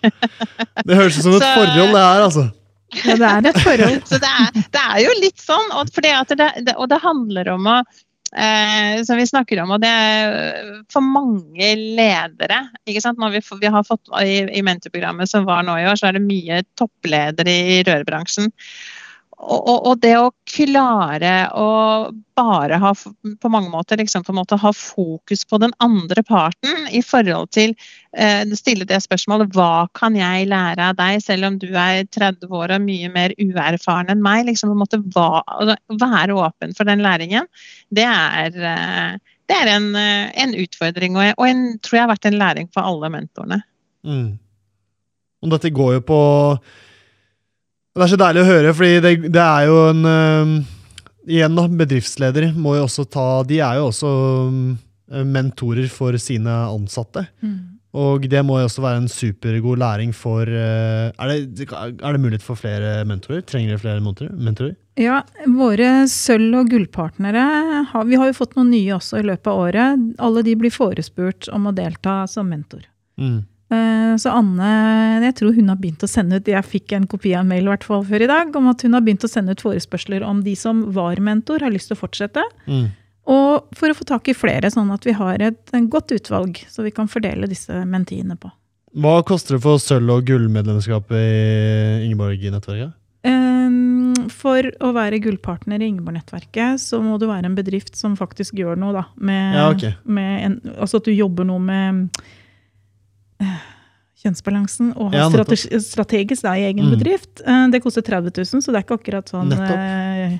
[0.84, 2.48] Det høres ut som et Så- forhold, det her, altså.
[2.93, 4.02] Ja, det er et forhold.
[4.12, 7.00] Så det er, det er jo litt sånn, og, fordi at det, det, og det
[7.02, 7.78] handler om å
[8.38, 13.17] eh, Som vi snakker om, og det er for mange ledere ikke sant?
[13.22, 16.19] Når vi, vi har fått I, i mentorprogrammet som var nå i år, så er
[16.19, 18.52] det mye toppledere i rørbransjen.
[19.43, 21.67] Og, og, det å klare å
[22.38, 26.88] bare ha på mange måter liksom på en måte ha fokus på den andre parten
[26.91, 27.73] i forhold til
[28.15, 32.53] eh, stille det spørsmålet hva kan jeg lære av deg, selv om du er 30
[32.53, 34.45] år og mye mer uerfaren enn meg.
[34.47, 37.49] liksom på en måte hva, altså, Være åpen for den læringen,
[37.93, 42.13] det er, eh, det er en, eh, en utfordring, og, og en, tror jeg har
[42.15, 43.60] vært en læring for alle mentorene.
[44.08, 44.39] Mm.
[45.43, 46.21] Og dette går jo på
[47.93, 50.56] Det er så deilig å høre, fordi det, det er jo en uh,
[51.23, 54.10] Igjen, da, bedriftsleder må jo også ta De er jo også
[54.49, 54.73] um,
[55.29, 57.27] mentorer for sine ansatte.
[57.39, 57.73] Mm.
[57.93, 62.23] Og det må jo også være en supergod læring for uh, er, det, er det
[62.23, 63.45] mulighet for flere mentorer?
[63.45, 64.34] Trenger dere flere mentorer?
[64.34, 64.73] mentorer?
[64.99, 67.45] Ja, våre sølv- og gullpartnere
[67.91, 70.03] har, Vi har jo fått noen nye også i løpet av året.
[70.17, 72.84] Alle de blir forespurt om å delta som mentor.
[73.21, 73.43] Mm.
[73.73, 74.71] Eh, Så Anne,
[75.25, 77.65] jeg tror hun har begynt å sende ut Jeg fikk en kopi av en mail
[77.65, 80.25] i hvert fall før i dag, om at hun har begynt å sende ut forespørsler
[80.27, 82.43] om de som var mentor, har lyst til å fortsette.
[82.67, 82.91] Mm.
[83.33, 86.83] Og for å få tak i flere, sånn at vi har et godt utvalg, så
[86.83, 88.51] vi kan fordele disse mentiene på.
[88.93, 91.23] Hva koster det for sølv- og gullmedlemskap i
[92.09, 92.93] Ingeborg-nettverket?
[94.33, 98.79] For å være gullpartner i Ingeborg-nettverket, så må du være en bedrift som faktisk gjør
[98.79, 99.03] noe, da.
[99.17, 99.95] Med, Ja, okay.
[100.05, 102.23] med en, altså at du jobber noe med
[104.23, 105.43] kjønnsbalansen og Ja, har
[105.84, 106.97] strategisk da, i egen Mm.
[106.97, 107.41] bedrift.
[107.45, 109.77] Eh, Det koster 30 000, så det er ikke akkurat sånn Nettopp.
[109.77, 110.39] eh,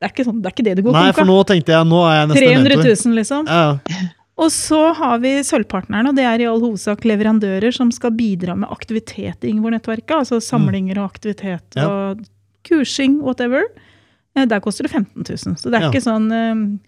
[0.00, 1.14] Det er ikke, sånn, det, er ikke det du går Nei, konka.
[1.20, 3.06] for nå tenkte jeg nå er jeg nesten 300 mentor.
[3.06, 3.46] 000, liksom.
[3.46, 3.78] Ja,
[4.40, 8.56] Og så har vi sølvpartnerne, og det er i all hovedsak leverandører som skal bidra
[8.56, 10.16] med aktivitet i Ingeborg-nettverket.
[10.24, 11.82] Altså samlinger og aktivitet Mm.
[11.82, 11.88] Ja.
[11.88, 12.24] og
[12.64, 13.62] kursing, whatever.
[14.34, 15.56] Eh, Der koster det 15 000.
[15.60, 15.90] Så det er Ja.
[15.90, 16.80] ikke sånn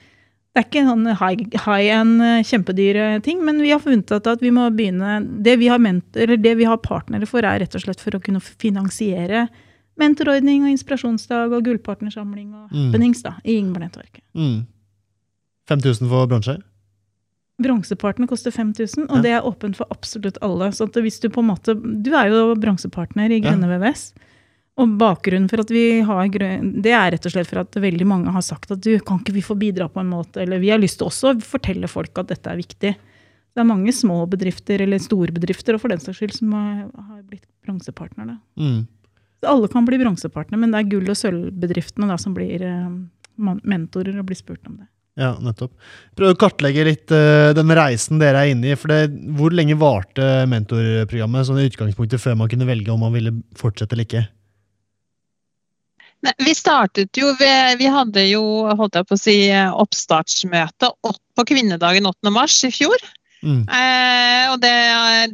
[0.55, 4.41] det er ikke sånn high- high-end, high kjempedyre ting, men vi har funnet ut at
[4.45, 7.75] vi må begynne Det vi har, ment, eller det vi har partnere for, er rett
[7.75, 9.49] og slett for å kunne finansiere
[9.99, 12.91] mentorordning og inspirasjonsdag og gullpartnersamling og Mm.
[12.93, 14.23] happenings da, i Ingeborg-nettverket.
[14.35, 14.67] mm.
[15.69, 16.59] 5000 for bronse?
[17.63, 19.23] Bronsepartner koster 5000, og Ja.
[19.23, 20.71] det er åpent for absolutt alle.
[20.73, 24.13] Så hvis du på en måte Du er jo bronsepartner i Grønne VVS.
[24.81, 28.33] Og bakgrunnen for at vi har Det er rett og slett for at veldig mange
[28.33, 30.41] har sagt at du, kan ikke vi få bidra på en måte?
[30.41, 32.95] Eller vi har lyst til også å fortelle folk at dette er viktig.
[33.53, 36.87] Det er mange små bedrifter eller store bedrifter og for den saks skyld som har,
[36.89, 38.39] har blitt bronsepartner.
[38.57, 38.87] Mm.
[39.45, 42.89] Alle kan bli bronsepartner, men det er gull- og sølvbedriftene da som blir eh,
[43.37, 44.89] mentorer og blir spurt om det.
[45.21, 45.75] Ja, nettopp.
[46.17, 48.77] Prøv å kartlegge litt uh, den reisen dere er inne i.
[48.81, 53.13] for det, Hvor lenge varte mentorprogrammet sånn i utgangspunktet før man kunne velge om man
[53.13, 54.23] ville fortsette eller ikke?
[56.23, 58.43] Vi startet jo ved, Vi hadde jo
[58.79, 59.37] holdt jeg på å si,
[59.85, 62.31] oppstartsmøte på kvinnedagen 8.
[62.35, 63.03] mars i fjor.
[63.43, 63.63] Mm.
[63.67, 64.73] Eh, og det,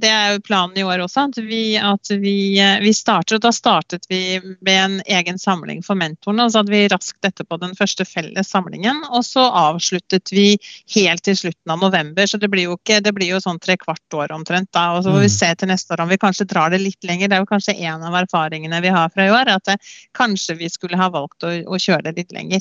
[0.00, 3.36] det er jo planen i år også, at vi, at vi, eh, vi starter.
[3.36, 6.46] Og da startet vi med en egen samling for mentorene.
[6.46, 9.02] Og så hadde vi raskt etterpå den første felles samlingen.
[9.12, 10.46] Og så avsluttet vi
[10.94, 12.26] helt til slutten av november.
[12.30, 14.70] Så det blir jo, ikke, det blir jo sånn tre kvart år omtrent.
[14.72, 15.36] da, Og så får vi Mm.
[15.38, 17.28] se til neste år om vi kanskje drar det litt lenger.
[17.28, 19.52] Det er jo kanskje en av erfaringene vi har fra i år.
[19.58, 19.76] At det,
[20.16, 22.60] kanskje vi skulle ha valgt å, å kjøre det litt lenger.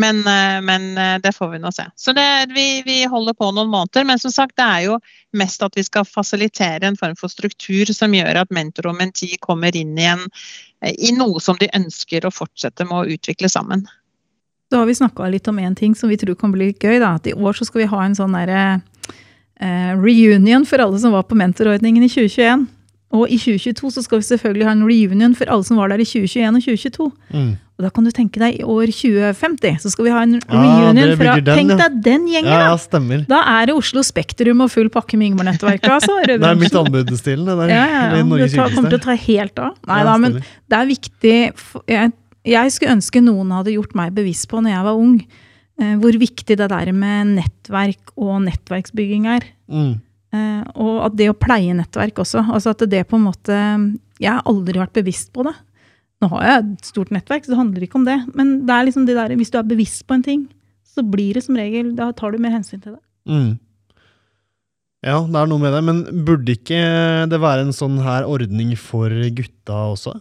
[0.00, 1.84] Men, eh, men eh, det får vi nå se.
[1.96, 4.06] Så det, vi, vi holder på noen måneder.
[4.08, 4.85] Men som sagt, det er jo
[5.36, 9.32] mest at vi skal fasilitere en form for struktur som gjør at mentor og menti
[9.42, 10.24] kommer inn igjen
[10.82, 13.86] eh, i noe som de ønsker å fortsette med å utvikle sammen.
[14.70, 16.98] Så har vi snakka litt om en ting som vi tror kan bli gøy.
[16.98, 17.14] Da.
[17.20, 18.62] At I år så skal vi ha en sånn derre
[19.60, 22.66] eh, reunion for alle som var på mentorordningen i 2021.
[23.16, 26.02] Og i 2022 så skal vi selvfølgelig ha en reunion for alle som var der
[26.02, 27.06] i 2021 og 2022.
[27.32, 27.54] Mm.
[27.76, 30.62] Og da kan du tenke deg i år 2050 så skal vi ha en Ah,
[30.64, 31.76] reunion dere fra den, Tenk ja.
[31.82, 33.00] deg den gjengen, Ja, da!
[33.04, 33.18] ja.
[33.28, 35.90] Da er det Oslo Spektrum og full pakke med Ingeborg-nettverket.
[35.98, 37.72] Altså, Det er mitt anbudsstil, Det der.
[37.74, 38.14] Ja, ja, ja.
[38.14, 39.74] Det Norges tar, kommer til å ta helt av.
[39.92, 41.34] Nei da, men det er viktig
[41.92, 42.14] jeg,
[42.46, 45.20] jeg skulle ønske noen hadde gjort meg bevisst på når jeg var ung,
[45.82, 49.44] eh, hvor viktig det der med nettverk og nettverksbygging er.
[49.68, 49.94] Mm.
[50.36, 52.44] Eh, og at det å pleie nettverk også.
[52.46, 53.56] Altså at det på en måte
[54.20, 55.54] Jeg har aldri vært bevisst på det.
[56.22, 58.16] Nå har jeg et stort nettverk, så det handler ikke om det.
[58.38, 60.46] Men det er liksom det der, hvis du er bevisst på en ting,
[60.88, 63.02] så blir det som regel Da tar du mer hensyn til det.
[63.28, 63.58] Mm.
[65.04, 65.82] Ja, det er noe med det.
[65.84, 66.80] Men burde ikke
[67.30, 70.16] det være en sånn her ordning for gutta også?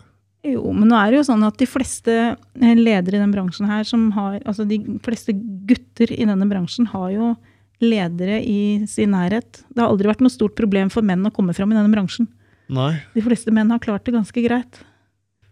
[0.46, 3.66] Jo, men nå er det jo sånn at de fleste eh, ledere i den bransjen
[3.66, 5.34] her som har Altså de fleste
[5.66, 7.32] gutter i denne bransjen har jo
[7.82, 9.64] ledere i sin nærhet.
[9.74, 12.28] Det har aldri vært noe stort problem for menn å komme fram i denne bransjen.
[12.70, 12.96] Nei.
[13.14, 14.82] De fleste menn har klart det ganske greit.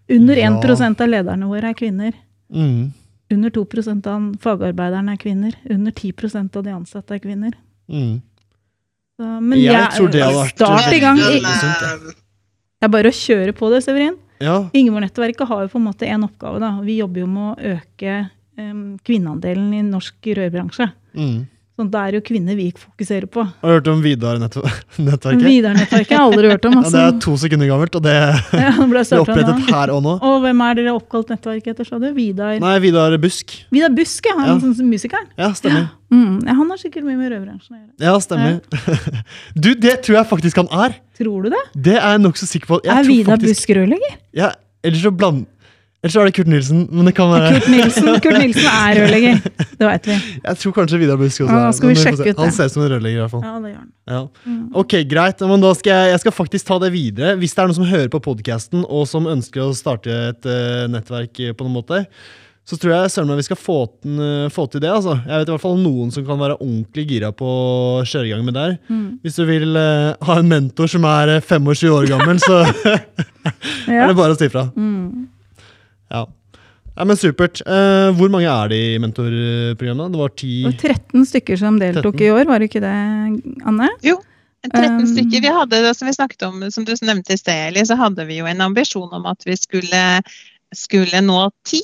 [0.10, 0.50] Under Ja.
[0.52, 2.14] 1 av lederne våre er kvinner.
[2.52, 2.92] Mm.
[3.32, 5.54] Under 2% av fagarbeiderne er kvinner.
[5.70, 7.54] Under 10% av de ansatte er kvinner.
[7.90, 8.22] Mm.
[9.18, 11.18] Så, men Jeg tror det hadde vært Start i gang.
[11.18, 14.18] det er bare å kjøre på det, Severin.
[14.44, 14.70] Ja.
[14.74, 16.60] Ingeborg-nettverket har jo på en måte en oppgave.
[16.60, 16.72] da.
[16.84, 18.16] Vi jobber jo med å øke
[18.58, 20.90] um, kvinneandelen i norsk rørbransje.
[21.16, 21.48] Mm.
[21.74, 23.42] Sånn, det er jo kvinner vi fokuserer på.
[23.50, 25.42] Har du hørt om Vidar-nettverket?
[25.42, 26.76] Vidar-nettverket har jeg aldri hørt om.
[26.76, 26.92] Ja, Altså.
[26.94, 28.14] det er to sekunder gammelt, og det
[28.62, 30.14] Ja, ble ble opprettet her og nå.
[30.22, 32.06] Og hvem er dere oppkalt nettverket etter, sa du?
[32.14, 33.56] Vidar Nei, Vidar Busk.
[33.74, 34.36] Vidar Busk, ja.
[34.38, 34.58] Han Ja.
[34.68, 35.26] sånn musikeren.
[35.42, 35.88] Ja, stemmer.
[36.14, 37.94] Mm, ja, han har sikkert mye med røverbransjen å gjøre.
[38.06, 39.24] Ja, stemmer.
[39.58, 41.00] Du, det tror jeg faktisk han er!
[41.18, 41.64] Tror du det?
[41.90, 42.80] Det er jeg nokså sikker på.
[42.86, 44.14] Jeg er Vidar faktisk- Busk rørlegger?
[44.38, 44.52] Ja,
[44.86, 45.48] ellers så bland...
[46.04, 48.96] Ellers så er det Kurt Nilsen, men det kan være Kurt Nilsen, Kurt Nilsen er
[49.00, 49.38] rørlegger.
[49.80, 50.18] Det veit vi.
[50.36, 52.34] Jeg tror kanskje Vidar Busk også Ja, er skal vi sjekke ut det?
[52.42, 53.46] Han ser ut som en rørlegger, i hvert fall.
[53.48, 53.90] Ja, det gjør han.
[54.12, 54.22] Ja.
[54.44, 54.66] Mm.
[54.84, 55.44] Ok, greit.
[55.48, 57.38] Men da skal jeg, jeg skal faktisk ta det videre.
[57.40, 60.84] Hvis det er noen som hører på podkasten og som ønsker å starte et uh,
[60.92, 62.04] nettverk på noen måte,
[62.64, 64.92] så tror jeg søren meg vi skal få, den, uh, få til det.
[64.92, 65.18] altså.
[65.24, 68.32] Jeg vet i hvert fall noen som kan være ordentlig gira på å kjøre i
[68.32, 68.78] gang med det her.
[68.88, 69.08] Mm.
[69.24, 72.62] Hvis du vil uh, ha en mentor som er eh, 25 år gammel, så
[73.92, 74.70] er det bare å si fra.
[74.76, 75.32] Mm.
[76.12, 76.26] Ja.
[76.96, 77.62] ja, men Supert.
[77.66, 80.14] Eh, hvor mange er det i mentorprogrammet?
[80.14, 82.28] Det var ti Det var 13 stykker som deltok 13.
[82.28, 82.94] i år, var det ikke det,
[83.66, 83.90] Anne?
[84.04, 84.20] Jo,
[84.72, 85.42] 13 Um, stykker.
[85.44, 88.38] Vi hadde, som vi snakket om, som du nevnte i sted, Eli, så hadde vi
[88.40, 90.04] jo en ambisjon om at vi skulle,
[90.72, 91.82] skulle nå ti.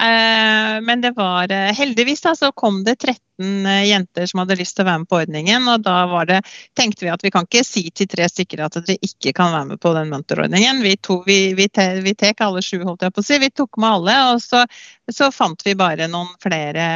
[0.00, 4.56] Eh, men det var eh, heldigvis da, så kom det 13 eh, jenter som hadde
[4.56, 5.68] lyst til å være med på ordningen.
[5.68, 6.40] Og da var det,
[6.78, 9.72] tenkte vi at vi kan ikke si til tre stykker at dere ikke kan være
[9.74, 10.80] med på den mentorordningen.
[10.86, 13.40] Vi, to, vi, vi, te, vi tek alle sju, holdt jeg på å si.
[13.42, 14.64] Vi tok med alle, og så,
[15.12, 16.88] så fant vi bare noen flere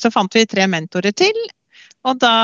[0.00, 1.38] Så fant vi tre mentorer til.
[2.04, 2.34] Og da,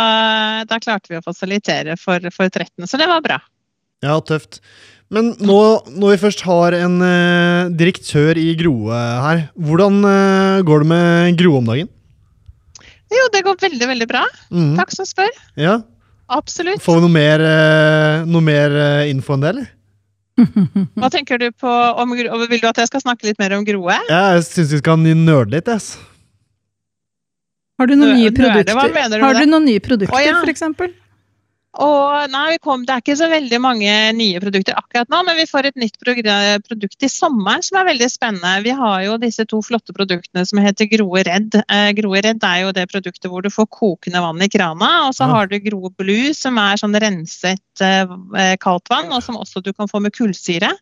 [0.64, 3.36] da klarte vi å fasilitere for, for 13, så det var bra.
[4.00, 4.62] Ja, tøft.
[5.10, 5.56] Men nå,
[5.90, 8.94] når vi først har en eh, direktør i Groe
[9.24, 11.88] her, hvordan eh, går det med Groe om dagen?
[13.10, 14.22] Jo, det går veldig, veldig bra.
[14.54, 14.76] Mm.
[14.78, 15.32] Takk som spør.
[15.58, 15.80] Ja.
[16.30, 16.78] Absolutt.
[16.84, 19.70] Får vi noe mer, eh, noe mer eh, info enn det, eller?
[20.96, 21.68] Hva tenker du på
[22.00, 22.46] om, Groe?
[22.48, 23.98] Vil du at jeg skal snakke litt mer om Groe?
[24.06, 25.74] Ja, Jeg syns vi skal nerde litt, jeg.
[25.82, 25.98] ass.
[27.80, 28.76] Har du noen nye produkter,
[29.24, 30.94] har du noen nye produkter for eksempel?
[31.78, 35.36] Og nei, vi kom, Det er ikke så veldig mange nye produkter akkurat nå, men
[35.38, 38.64] vi får et nytt produkt i sommeren som er veldig spennende.
[38.64, 41.54] Vi har jo disse to flotte produktene som heter Groe Redd.
[41.62, 44.90] Eh, Groe Redd er jo det produktet hvor du får kokende vann i krana.
[45.06, 45.34] Og så Ja.
[45.36, 49.72] har du Groe Blue som er sånn renset eh, kaldt vann, og som også du
[49.72, 50.74] kan få med kullsyre.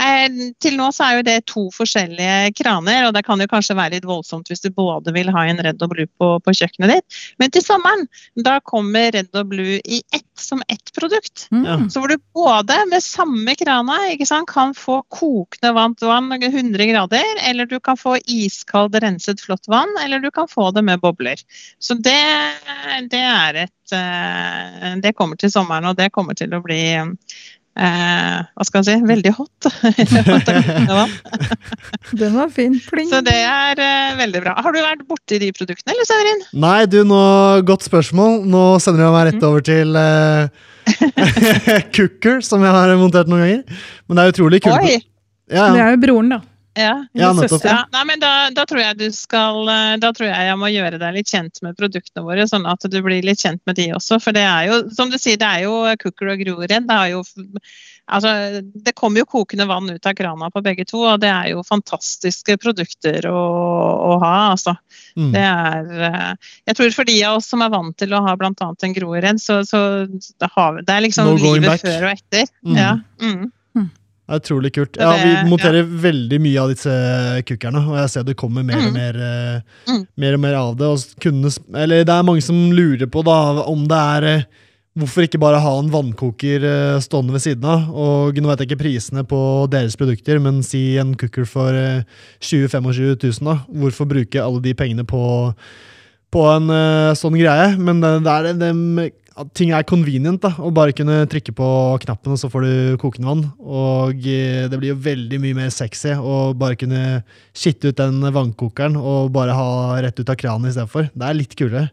[0.00, 3.76] Eh, til nå så er jo det to forskjellige kraner, og det kan jo kanskje
[3.78, 6.94] være litt voldsomt hvis du både vil ha en Redd og Blue på, på kjøkkenet
[6.96, 7.20] ditt.
[7.42, 8.06] Men til sommeren,
[8.38, 11.46] da kommer Redd og Blue i ett som ett produkt.
[11.52, 11.90] Mm.
[11.90, 16.86] Så hvor du både med samme krana ikke sant, kan få kokende varmt vann 100
[16.90, 21.00] grader, eller du kan få iskald renset flott vann, eller du kan få det med
[21.00, 21.40] bobler.
[21.78, 22.18] Så det,
[23.12, 26.82] det er et eh, Det kommer til sommeren, og det kommer til å bli
[27.76, 29.68] eh, hva skal jeg si veldig hot.
[32.20, 32.76] Den var fin.
[32.90, 33.08] Pling.
[33.10, 34.56] Så det er eh, veldig bra.
[34.64, 36.44] Har du vært borti de produktene, eller Severin?
[36.66, 37.22] Nei, du, nå,
[37.68, 38.42] godt spørsmål.
[38.52, 40.48] Nå sender jeg meg rett over til eh,
[41.96, 43.82] Cooker, som jeg har montert noen ganger.
[44.06, 44.88] Men det er utrolig kult.
[44.88, 45.00] Ja,
[45.52, 46.38] Ja, Det er jo broren, da.
[46.74, 47.06] Ja.
[47.12, 47.64] Ja, nettopp.
[47.68, 50.70] Ja, nei, men da, da tror jeg du skal eh, Da tror jeg jeg må
[50.72, 53.90] gjøre deg litt kjent med produktene våre, sånn at du blir litt kjent med de
[53.98, 54.18] også.
[54.22, 56.88] For det er jo, som du sier, det er jo Cooker og Groredd.
[56.88, 57.20] Det, jo,
[58.08, 61.52] altså, det kommer jo kokende vann ut av krana på begge to, og det er
[61.52, 63.38] jo fantastiske produkter å,
[64.08, 64.78] å ha, altså.
[65.12, 65.32] Mm.
[65.36, 68.36] Det er eh, Jeg tror for de av oss som er vant til å ha
[68.40, 68.52] bl.a.
[68.72, 71.84] en Groredd, så, så det, har, det er liksom No livet back.
[71.84, 72.48] før og etter.
[72.64, 72.78] Mm.
[72.80, 72.94] Ja.
[73.20, 73.50] Mm.
[74.32, 74.96] Det er utrolig kult.
[74.96, 76.92] Ja, vi monterer monterer veldig mye av disse
[77.50, 78.94] kukkerne, og jeg ser det kommer mer og Mm.
[78.96, 79.60] mer, eh,
[79.92, 80.06] Mm.
[80.16, 80.86] mer, og mer av det.
[80.88, 84.42] Og kundene, eller det er mange som lurer på da, om det er eh,
[84.94, 87.88] Hvorfor ikke bare ha en vannkoker eh, stående ved siden av?
[87.96, 92.02] Og nå vet jeg ikke prisene på deres produkter, men si en cooker for eh,
[92.42, 93.54] 20 000-25 000, da.
[93.72, 95.54] Hvorfor bruke alle de pengene på,
[96.30, 96.68] på en
[97.16, 97.74] sånn greie?
[97.78, 98.74] Men det, det er det
[99.38, 100.52] at ting er convenient, da.
[100.58, 101.68] Å bare kunne trykke på
[102.04, 103.44] knappen, og så får du kokende vann.
[103.62, 107.22] Og eh, det blir jo veldig mye mer sexy å bare kunne
[107.56, 111.10] skitte ut den vannkokeren og bare ha rett ut av kranen istedenfor.
[111.14, 111.88] Det er litt kulere.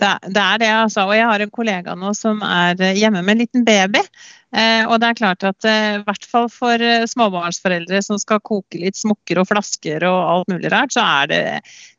[0.00, 1.06] Det, det er det, altså.
[1.08, 4.04] Og jeg har en kollega nå som er eh, hjemme med en liten baby.
[4.50, 8.42] Eh, og det er klart at eh, i hvert fall for eh, småbarnsforeldre som skal
[8.42, 11.44] koke litt smokker og flasker og alt mulig rart, så er det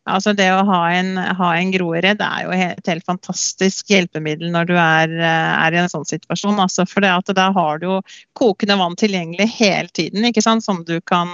[0.10, 4.68] altså det å ha en, ha en groeredd er jo et helt fantastisk hjelpemiddel når
[4.68, 6.58] du er, er i en sånn situasjon.
[6.60, 7.98] Altså, for det at da har du jo
[8.36, 10.66] kokende vann tilgjengelig hele tiden, ikke sant?
[10.66, 11.30] Som, du kan,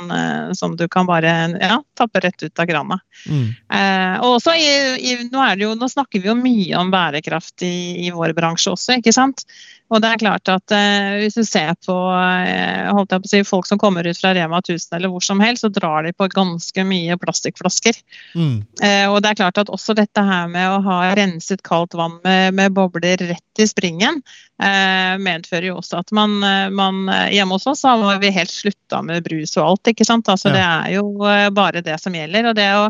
[0.59, 2.99] som du kan bare ja, tappe rett ut av krana.
[3.31, 3.47] Mm.
[3.71, 4.67] Eh, og også i,
[4.99, 8.73] i, nå, det jo, nå snakker vi jo mye om bærekraft i, i vår bransje
[8.73, 9.45] også, ikke sant.
[9.87, 13.79] Og det er klart at eh, hvis du ser på, eh, på si, folk som
[13.79, 17.15] kommer ut fra Rema 1000 eller hvor som helst, så drar de på ganske mye
[17.21, 17.99] plastikkflasker.
[18.35, 18.57] Mm.
[18.83, 22.17] Eh, og det er klart at også dette her med å ha renset kaldt vann
[22.25, 24.19] med, med bobler rett i springen,
[24.63, 28.51] eh, medfører jo også at man, eh, man eh, Hjemme hos oss har vi helt
[28.51, 30.27] slutta med brus og alt, ikke sant.
[30.27, 30.57] Altså, Ja.
[30.57, 32.49] Det er jo bare det som gjelder.
[32.49, 32.89] og det å,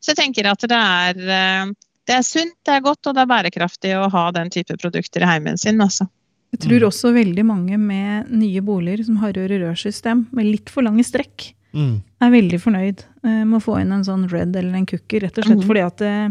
[0.00, 1.74] Så jeg tenker at det er,
[2.08, 5.24] det er sunt, det er godt og det er bærekraftig å ha den type produkter
[5.26, 5.80] i heimen sin.
[5.84, 6.08] altså.
[6.54, 6.88] Jeg tror Mm.
[6.88, 12.00] også veldig mange med nye boliger som har rør-i-rør-system med litt for lange strekk, Mm.
[12.22, 15.36] er veldig fornøyd eh, med å få inn en sånn red eller en cooker, rett
[15.36, 15.66] og slett mm.
[15.68, 16.30] fordi at eh,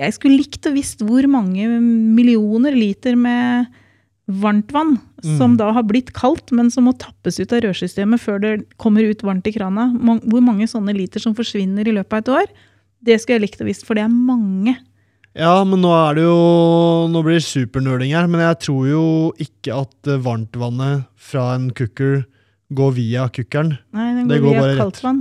[0.00, 3.66] jeg skulle likt å visst hvor mange millioner liter med
[4.26, 5.36] varmtvann Mm.
[5.36, 9.04] som da har blitt kaldt, men som må tappes ut av rørsystemet før det kommer
[9.04, 9.90] ut varmt i krana.
[10.24, 12.46] Hvor mange sånne liter som forsvinner i løpet av et år,
[13.04, 14.76] det skulle jeg likt å visst, for det er mange.
[15.38, 16.38] Ja, men nå er det jo
[17.12, 19.02] Nå blir det supernerding her, men jeg tror jo
[19.38, 22.24] ikke at eh, varmtvannet fra en cooker
[22.74, 23.76] går via kukkeren.
[23.94, 25.20] Nei, den Det går går via kaldtvann.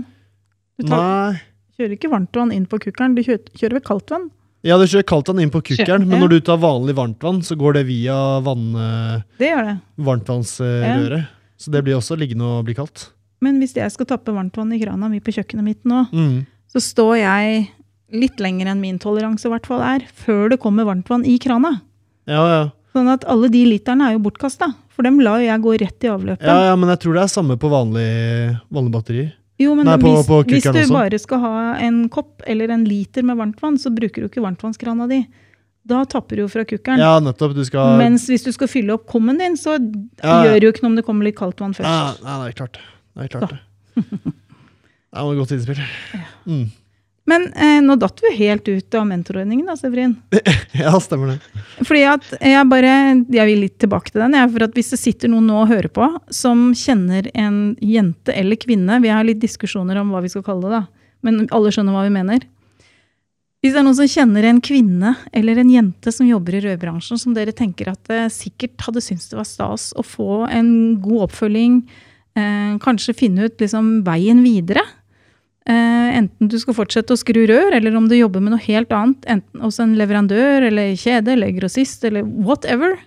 [0.80, 1.38] Du tar,
[1.78, 4.28] kjører ikke varmtvann inn på kukkeren, du kjører, kjører ved kaldtvann.
[4.65, 6.24] Ja, du kjører kaldtvann inn på kukkeren, men ja.
[6.26, 9.78] når du tar vanlig varmtvann, så går det via vann, eh, Det det.
[10.10, 11.28] varmtvannsrøret.
[11.60, 13.10] Så det blir også liggende og bli kaldt.
[13.44, 16.46] Men hvis jeg skal tappe varmtvann i krana mi på kjøkkenet mitt nå, Mm.
[16.69, 17.67] Så står jeg
[18.13, 21.75] litt lenger enn min toleranse i hvert fall er, før det kommer varmtvann i krana.
[22.29, 22.62] Ja, ja.
[22.93, 24.71] Sånn at alle de literne er jo bortkasta.
[24.89, 26.41] For dem lar jo jeg gå rett i avløpet.
[26.45, 29.29] ja, ja, men jeg tror det er samme på vanlige, vanlige batterier.
[29.60, 30.93] Jo, men Nei, på- hvis, på hvis du også.
[30.95, 31.53] bare skal ha
[31.86, 35.21] en kopp eller en liter med varmtvann, så bruker du ikke varmtvannskrana di.
[35.89, 36.99] Da tapper du jo fra kukkeren.
[37.01, 37.53] Ja, nettopp.
[37.55, 39.77] Du skal Mens hvis du skal fylle opp kommen din, så
[40.23, 41.89] Ja, gjør det jo ikke noe om det kommer litt kaldt vann først.
[41.89, 42.79] Ja, nei, det er klart.
[43.15, 43.60] Det er klart
[45.10, 45.24] det.
[45.24, 45.82] Var et godt innspill.
[46.45, 46.67] Mm.
[47.30, 50.15] Men eh, nå datt vi helt ut av mentorordningen da, Severin.
[50.80, 51.63] Ja, stemmer det.
[51.86, 52.93] Fordi at jeg bare,
[53.30, 55.69] jeg vil litt tilbake til den, jeg, for at hvis det sitter noen nå og
[55.69, 60.32] hører på, som kjenner en jente eller kvinne, vi har litt diskusjoner om hva vi
[60.34, 62.48] skal kalle det da, men alle skjønner hva vi mener.
[63.60, 67.19] Hvis det er noen som kjenner en kvinne eller en jente som jobber i rødbransjen,
[67.19, 70.72] som dere tenker at eh, sikkert hadde syntes det var stas å få en
[71.04, 71.82] god oppfølging,
[72.39, 74.86] eh, kanskje finne ut liksom, veien videre,
[75.69, 79.25] enten du skal fortsette å skru rør, eller om du jobber med noe helt annet,
[79.29, 82.97] enten hos en leverandør eller kjede eller grossist eller whatever,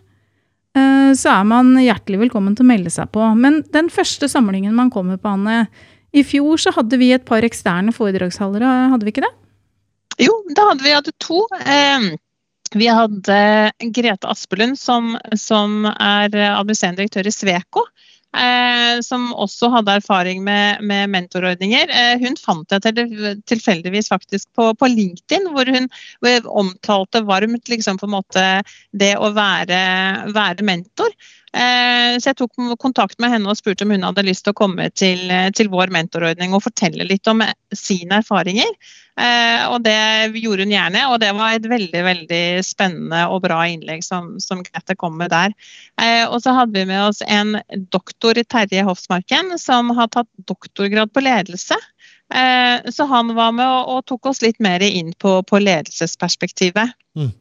[0.76, 3.24] eh, så er man hjertelig velkommen til å melde seg på.
[3.38, 5.66] Men den første samlingen man kommer på, Anne,
[6.12, 9.32] i fjor så hadde vi et par eksterne foredragsholdere, hadde vi ikke det?
[10.20, 11.40] Jo, det hadde vi hadde to.
[11.64, 12.12] Eh,
[12.72, 13.38] vi hadde
[13.92, 17.86] Grete Aspelund, som, som er administrerende direktør i Sveko.
[18.32, 21.90] Eh, som også hadde erfaring med, med mentorordninger.
[21.92, 25.90] Eh, hun fant jeg til, tilfeldigvis faktisk på, på LinkedIn, hvor hun
[26.48, 28.00] omtalte varmt liksom,
[28.96, 29.82] det å være,
[30.32, 31.12] være mentor.
[31.52, 34.60] Eh, så jeg tok kontakt med henne og spurte om hun hadde lyst til å
[34.62, 37.44] komme til, til vår mentorordning og fortelle litt om
[37.76, 38.70] sine erfaringer.
[39.20, 43.60] Eh, og det gjorde hun gjerne, og det var et veldig veldig spennende og bra
[43.68, 45.52] innlegg som, som Grete kom med der.
[46.00, 47.58] Eh, og så hadde vi med oss en
[47.92, 51.76] doktor i Terje Hofsmarken som har tatt doktorgrad på ledelse.
[52.32, 56.96] Eh, så han var med og, tok oss litt mer inn på, på ledelsesperspektivet.
[57.18, 57.32] Mm.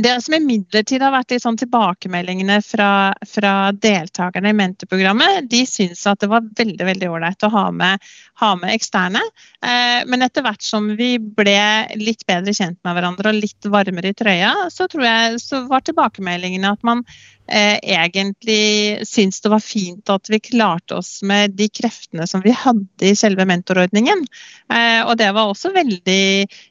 [0.00, 6.06] Det som imidlertid har vært litt sånn tilbakemeldingene fra, fra deltakerne i mentorprogrammet, de syns
[6.08, 8.06] at det var veldig veldig ålreit å ha med,
[8.40, 9.20] ha med eksterne.
[9.60, 11.58] Eh, men etter hvert som vi ble
[12.00, 15.84] litt bedre kjent med hverandre og litt varmere i trøya, så tror jeg så var
[15.84, 17.04] tilbakemeldingene at man
[17.50, 22.54] eh, egentlig syns det var fint at vi klarte oss med de kreftene som vi
[22.56, 24.24] hadde i selve mentorordningen.
[24.72, 26.24] Eh, og det var også veldig,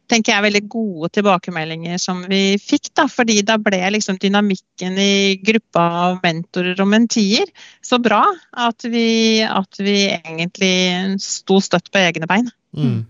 [0.10, 2.94] tenker jeg, veldig gode tilbakemeldinger som vi fikk.
[2.96, 7.50] da, fordi da ble liksom dynamikken i gruppa av mentorer og mentier
[7.86, 8.24] så bra
[8.68, 12.48] at vi, at vi egentlig sto støtt på egne bein.
[12.78, 13.04] Mm.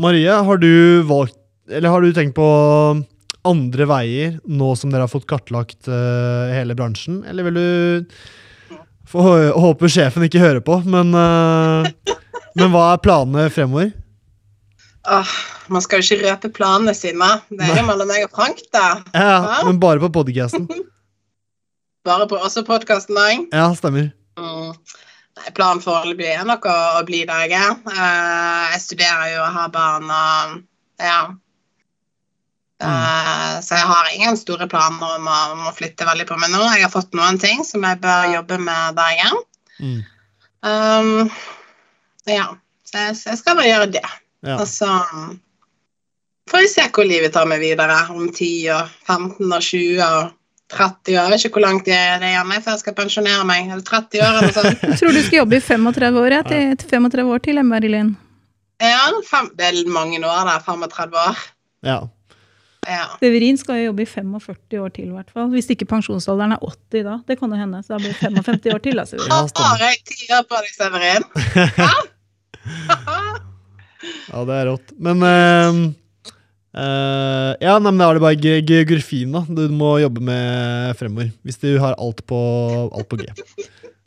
[0.00, 1.38] Marie, har du valgt
[1.70, 2.46] har du tenkt på
[3.46, 7.22] andre veier nå som dere har fått kartlagt uh, hele bransjen?
[7.30, 8.16] Eller vil du
[9.10, 9.22] få
[9.54, 12.16] håpe sjefen ikke hører på, men, uh,
[12.58, 13.92] men hva er planene fremover?
[15.08, 15.34] Åh,
[15.72, 17.28] man skal jo ikke røpe planene sine.
[17.48, 18.88] Det er jo mellom meg og Frank, da.
[19.14, 19.60] Ja, Ja.
[19.68, 20.68] Men bare på podcasten.
[22.08, 23.42] Bare på også podkasten òg.
[23.52, 24.06] Ja, stemmer.
[24.40, 24.70] Mm.
[25.36, 27.74] Nei, Planen foreløpig er nok å, å bli der jeg er.
[27.84, 30.54] Uh, jeg studerer jo og har barn og
[31.00, 31.20] ja.
[32.80, 36.52] Eh, så jeg har ingen store planer om å, om å flytte veldig på meg
[36.54, 36.62] nå.
[36.72, 39.42] Jeg har fått noen ting som jeg bør jobbe med der jeg er.
[39.80, 40.00] Mm.
[40.64, 41.30] Um,
[42.28, 42.46] ja,
[42.88, 44.06] så jeg, så jeg skal bare gjøre det.
[44.46, 44.56] Ja.
[44.56, 44.88] Og så
[46.50, 47.96] får vi se hvor livet tar meg videre.
[48.12, 50.36] Om 10 og 15 og 20 og
[50.70, 51.26] 30 år.
[51.26, 53.68] Jeg vet ikke hvor langt det er igjen før jeg skal pensjonere meg.
[53.68, 54.84] Eller 30 år eller sånt.
[54.92, 58.14] Jeg tror du skal jobbe i 35 år, ja, til, til 35 år til, Marilyn.
[58.80, 60.56] Ja, fem, det er mange år da.
[60.64, 61.44] 35 år.
[61.84, 61.98] Ja.
[62.88, 63.04] Ja.
[63.20, 65.50] Severin skal jo jobbe i 45 år til, i hvert fall.
[65.52, 67.18] Hvis ikke pensjonsalderen er 80 da.
[67.28, 67.82] Det kan jo hende.
[67.84, 69.52] Så da blir det 55 år til, da, Severin.
[69.60, 71.28] Har jeg ti år på deg, Severin.
[72.60, 72.96] Ja,
[74.30, 74.92] det er rått.
[74.98, 75.80] Men eh,
[76.78, 80.96] eh, Ja, nei, men da er det bare ge- geografien da du må jobbe med
[80.98, 81.32] fremover.
[81.44, 82.40] Hvis du har alt på,
[82.94, 83.26] alt på G.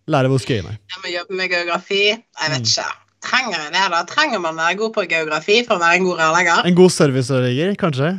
[0.07, 0.77] Lære hvor skøyen er.
[0.91, 2.03] Jeg må jobbe med geografi.
[2.11, 2.67] Jeg vet Mm.
[2.67, 2.89] ikke.
[3.23, 4.03] Trenger jeg det, da?
[4.03, 6.65] Trenger man være god på geografi for å være en god rørlegger?
[6.67, 8.09] En god serviceødelegger, kanskje?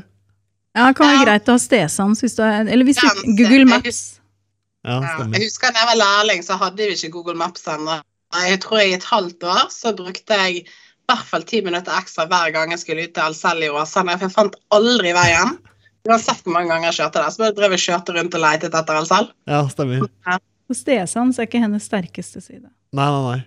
[0.76, 1.24] Ja, det kan være Ja.
[1.24, 4.20] greit å ha stesans hvis du er Eller hvis du Google jeg Maps.
[4.84, 5.36] Ja, Ja, stemmer.
[5.38, 8.00] jeg husker da jeg var lærling, så hadde vi ikke Google Maps ennå.
[8.34, 10.64] Jeg tror i et halvt år så brukte jeg
[11.10, 14.28] hvert fall ti minutter ekstra hver gang jeg skulle ut til Alcel i Åsane, for
[14.28, 15.56] jeg fant aldri veien.
[16.04, 18.76] Uansett hvor mange ganger jeg kjørte der, så bare drev jeg kjørte rundt og letet
[18.76, 19.30] etter Alcel.
[19.48, 20.06] Ja, stemmer.
[20.64, 22.68] Og stesans er ikke hennes sterkeste side.
[22.94, 23.40] Nei, nei, nei.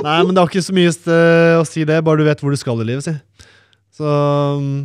[0.00, 0.92] Nei, men det har ikke så mye
[1.60, 3.50] å si det, bare du vet hvor du skal i livet, si.
[3.96, 4.08] Så
[4.60, 4.78] mm,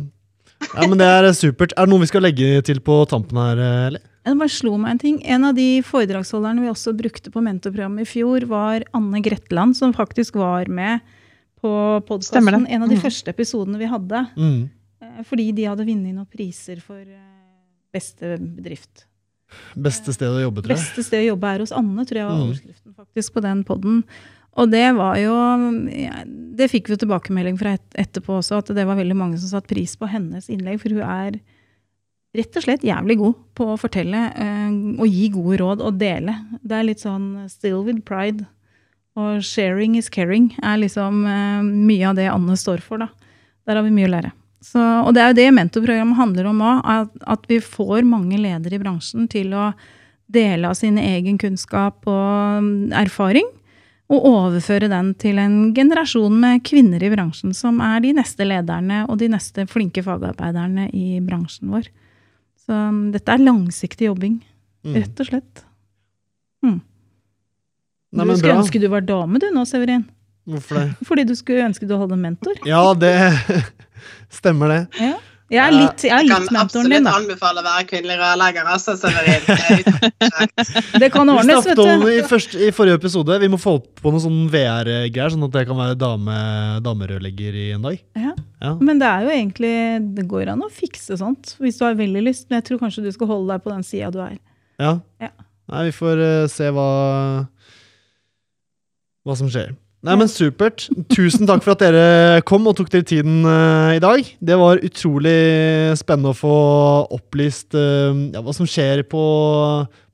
[0.72, 1.72] Ja, men det er supert.
[1.76, 4.04] Er det noe vi skal legge til på tampen her, eller?
[4.26, 5.18] Det bare slo meg en ting.
[5.22, 9.94] En av de foredragsholderne vi også brukte på mentorprogrammet i fjor, var Anne Gretland, som
[9.94, 11.04] faktisk var med
[11.66, 11.74] på
[12.14, 12.66] podkasten.
[12.70, 13.02] En av de Mm.
[13.02, 14.22] første episodene vi hadde.
[14.36, 14.70] Mm.
[15.02, 17.26] eh, Fordi de hadde vunnet noen priser for eh,
[17.92, 19.04] beste bedrift.
[19.78, 20.82] Beste sted å jobbe, tror jeg.
[20.82, 22.48] Beste sted å jobbe er hos Anne, tror jeg var Mm.
[22.50, 24.02] overskriften faktisk på den podden.
[24.56, 25.34] Og det var jo
[25.92, 26.24] ja,
[26.56, 29.50] Det fikk vi jo tilbakemelding fra et, etterpå også, at det var veldig mange som
[29.60, 30.80] satte pris på hennes innlegg.
[30.80, 31.40] For hun er
[32.34, 36.34] rett og slett jævlig god på å fortelle eh, og gi gode råd og dele.
[36.64, 38.46] Det er litt sånn still with pride.
[39.16, 43.00] Og sharing is caring er liksom eh, mye av det Anne står for.
[43.00, 43.08] da.
[43.66, 44.32] Der har vi mye å lære.
[44.66, 46.80] Så, og det er jo det mentorprogrammet handler om òg.
[46.84, 49.70] At, at vi får mange ledere i bransjen til å
[50.32, 53.46] dele av sin egen kunnskap og mm, erfaring.
[54.12, 59.00] Og overføre den til en generasjon med kvinner i bransjen, som er de neste lederne
[59.10, 61.88] og de neste flinke fagarbeiderne i bransjen vår.
[62.66, 64.36] Så mm, dette er langsiktig jobbing,
[64.86, 64.92] Mm.
[65.00, 65.62] rett og slett.
[66.62, 66.76] Mm.
[68.14, 68.62] Nei, du men skulle bra.
[68.62, 70.04] ønske du var dame du nå, Severin.
[70.46, 71.06] Hvorfor det?
[71.08, 72.60] Fordi du skulle ønske du hadde en mentor.
[72.68, 73.14] Ja, det
[74.38, 74.82] stemmer det.
[75.00, 75.16] Ja.
[75.46, 78.66] Jeg er litt, jeg er kan litt mentoren din, absolutt anbefale å være kvinnelig rørlegger.
[78.66, 79.44] Altså, Severin.
[80.98, 83.60] Det kan ordnes, vet kan Vi snakket om i, første, i forrige episode Vi må
[83.62, 86.38] få på noen sånn VR-greier, sånn at jeg kan være dame,
[86.82, 88.02] damerørlegger i en dag.
[88.18, 88.34] Ja.
[88.64, 88.72] Ja.
[88.82, 89.74] Men det er jo egentlig
[90.16, 92.48] Det går an å fikse sånt hvis du har veldig lyst.
[92.50, 94.34] Men jeg tror kanskje du skal holde deg på den sida du er.
[94.82, 94.96] Ja.
[95.22, 95.30] Ja.
[95.70, 96.90] Nei, vi får uh, se hva
[99.26, 99.74] Hva som skjer.
[100.06, 100.84] Nei, men supert.
[101.10, 104.28] Tusen takk for at dere kom og tok dere tiden uh, i dag.
[104.38, 105.38] Det var utrolig
[105.98, 106.56] spennende å få
[107.16, 109.22] opplyst uh, ja, hva som skjer på,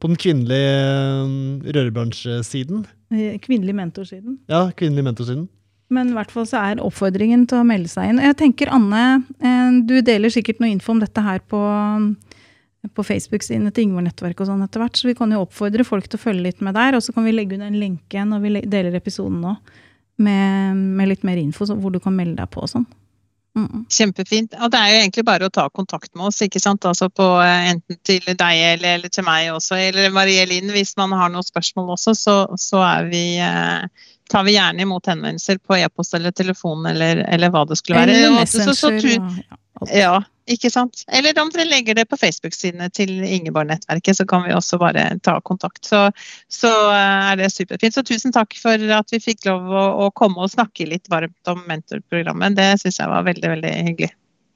[0.01, 0.79] på den kvinnelige
[1.27, 2.87] uh, rørbransjesiden.
[3.13, 4.39] Eh, Kvinnelig mentorsiden.
[4.49, 5.51] Ja, kvinnelig mentorsiden.
[5.93, 8.23] Men i hvert fall så er oppfordringen til å melde seg inn.
[8.25, 9.27] Jeg tenker, Anne,
[9.85, 11.61] du deler sikkert noe info om dette her på,
[12.95, 16.09] på Facebook sine til Ingvor-nettverk og sånn etter hvert, så vi kan jo oppfordre folk
[16.11, 18.41] til å følge litt med der, og så kan vi legge under en lenke når
[18.43, 19.57] vi deler episoden nå,
[20.19, 22.87] med, med litt mer info, så, hvor du kan melde deg på og sånn.
[23.55, 23.83] Mm.
[23.93, 24.55] Kjempefint.
[24.65, 26.87] Og det er jo egentlig bare å ta kontakt med oss, ikke sant.
[26.89, 30.95] Altså på eh, enten til deg eller, eller til meg også, eller Marie Linn hvis
[30.97, 33.85] man har noen spørsmål også, så, så er vi eh,
[34.33, 38.17] tar vi gjerne imot henvendelser på e-post eller telefon eller, eller hva det skulle være.
[38.23, 38.73] Eller messenger.
[38.73, 38.89] så- så-
[39.83, 39.91] så.
[39.93, 40.15] Ja,
[40.51, 41.05] ikke sant.
[41.13, 45.37] Eller om dere legger det på Facebook-sidene til Ingeborg-nettverket, så kan vi også bare ta
[45.47, 45.85] kontakt.
[45.87, 46.09] Så,
[46.51, 47.95] så eh, er det superfint.
[47.95, 51.53] Så tusen takk for at vi fikk lov å, å komme og snakke litt varmt
[51.53, 52.59] om mentorprogrammet.
[52.59, 54.13] Det syns jeg var veldig, veldig hyggelig.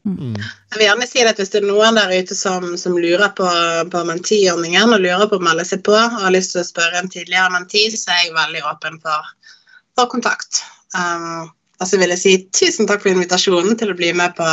[0.06, 0.36] Mm.
[0.38, 3.46] Jeg vil gjerne si at Hvis det er noen der ute som, som lurer på,
[3.90, 7.00] på mentiordningen og lurer på å melde seg på og har lyst til å spørre
[7.00, 9.32] en tidligere menti, så er jeg veldig åpen for,
[9.98, 10.62] for kontakt.
[10.94, 14.46] Um, og så vil jeg si tusen takk for invitasjonen til å bli med på,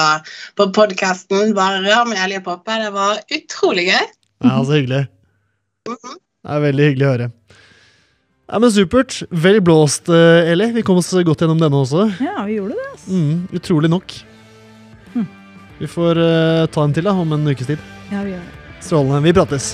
[0.59, 2.79] på podkasten Bare rør med Elje Poppe.
[2.81, 4.09] Det var utrolig gøy.
[4.43, 5.05] Ja, så hyggelig.
[5.87, 7.29] Det er veldig hyggelig å høre.
[8.51, 9.21] Ja, men Supert.
[9.31, 10.71] Vel blåst, eh, Eli.
[10.75, 12.09] Vi kom oss godt gjennom denne også.
[12.19, 12.89] Ja, vi gjorde det.
[12.91, 13.15] Altså.
[13.15, 14.17] Mm, utrolig nok.
[15.15, 15.31] Hm.
[15.79, 17.89] Vi får uh, ta en til da, om en ukes tid.
[18.11, 18.77] Ja, vi gjør det.
[18.83, 19.23] Strålende.
[19.23, 19.73] Vi prates.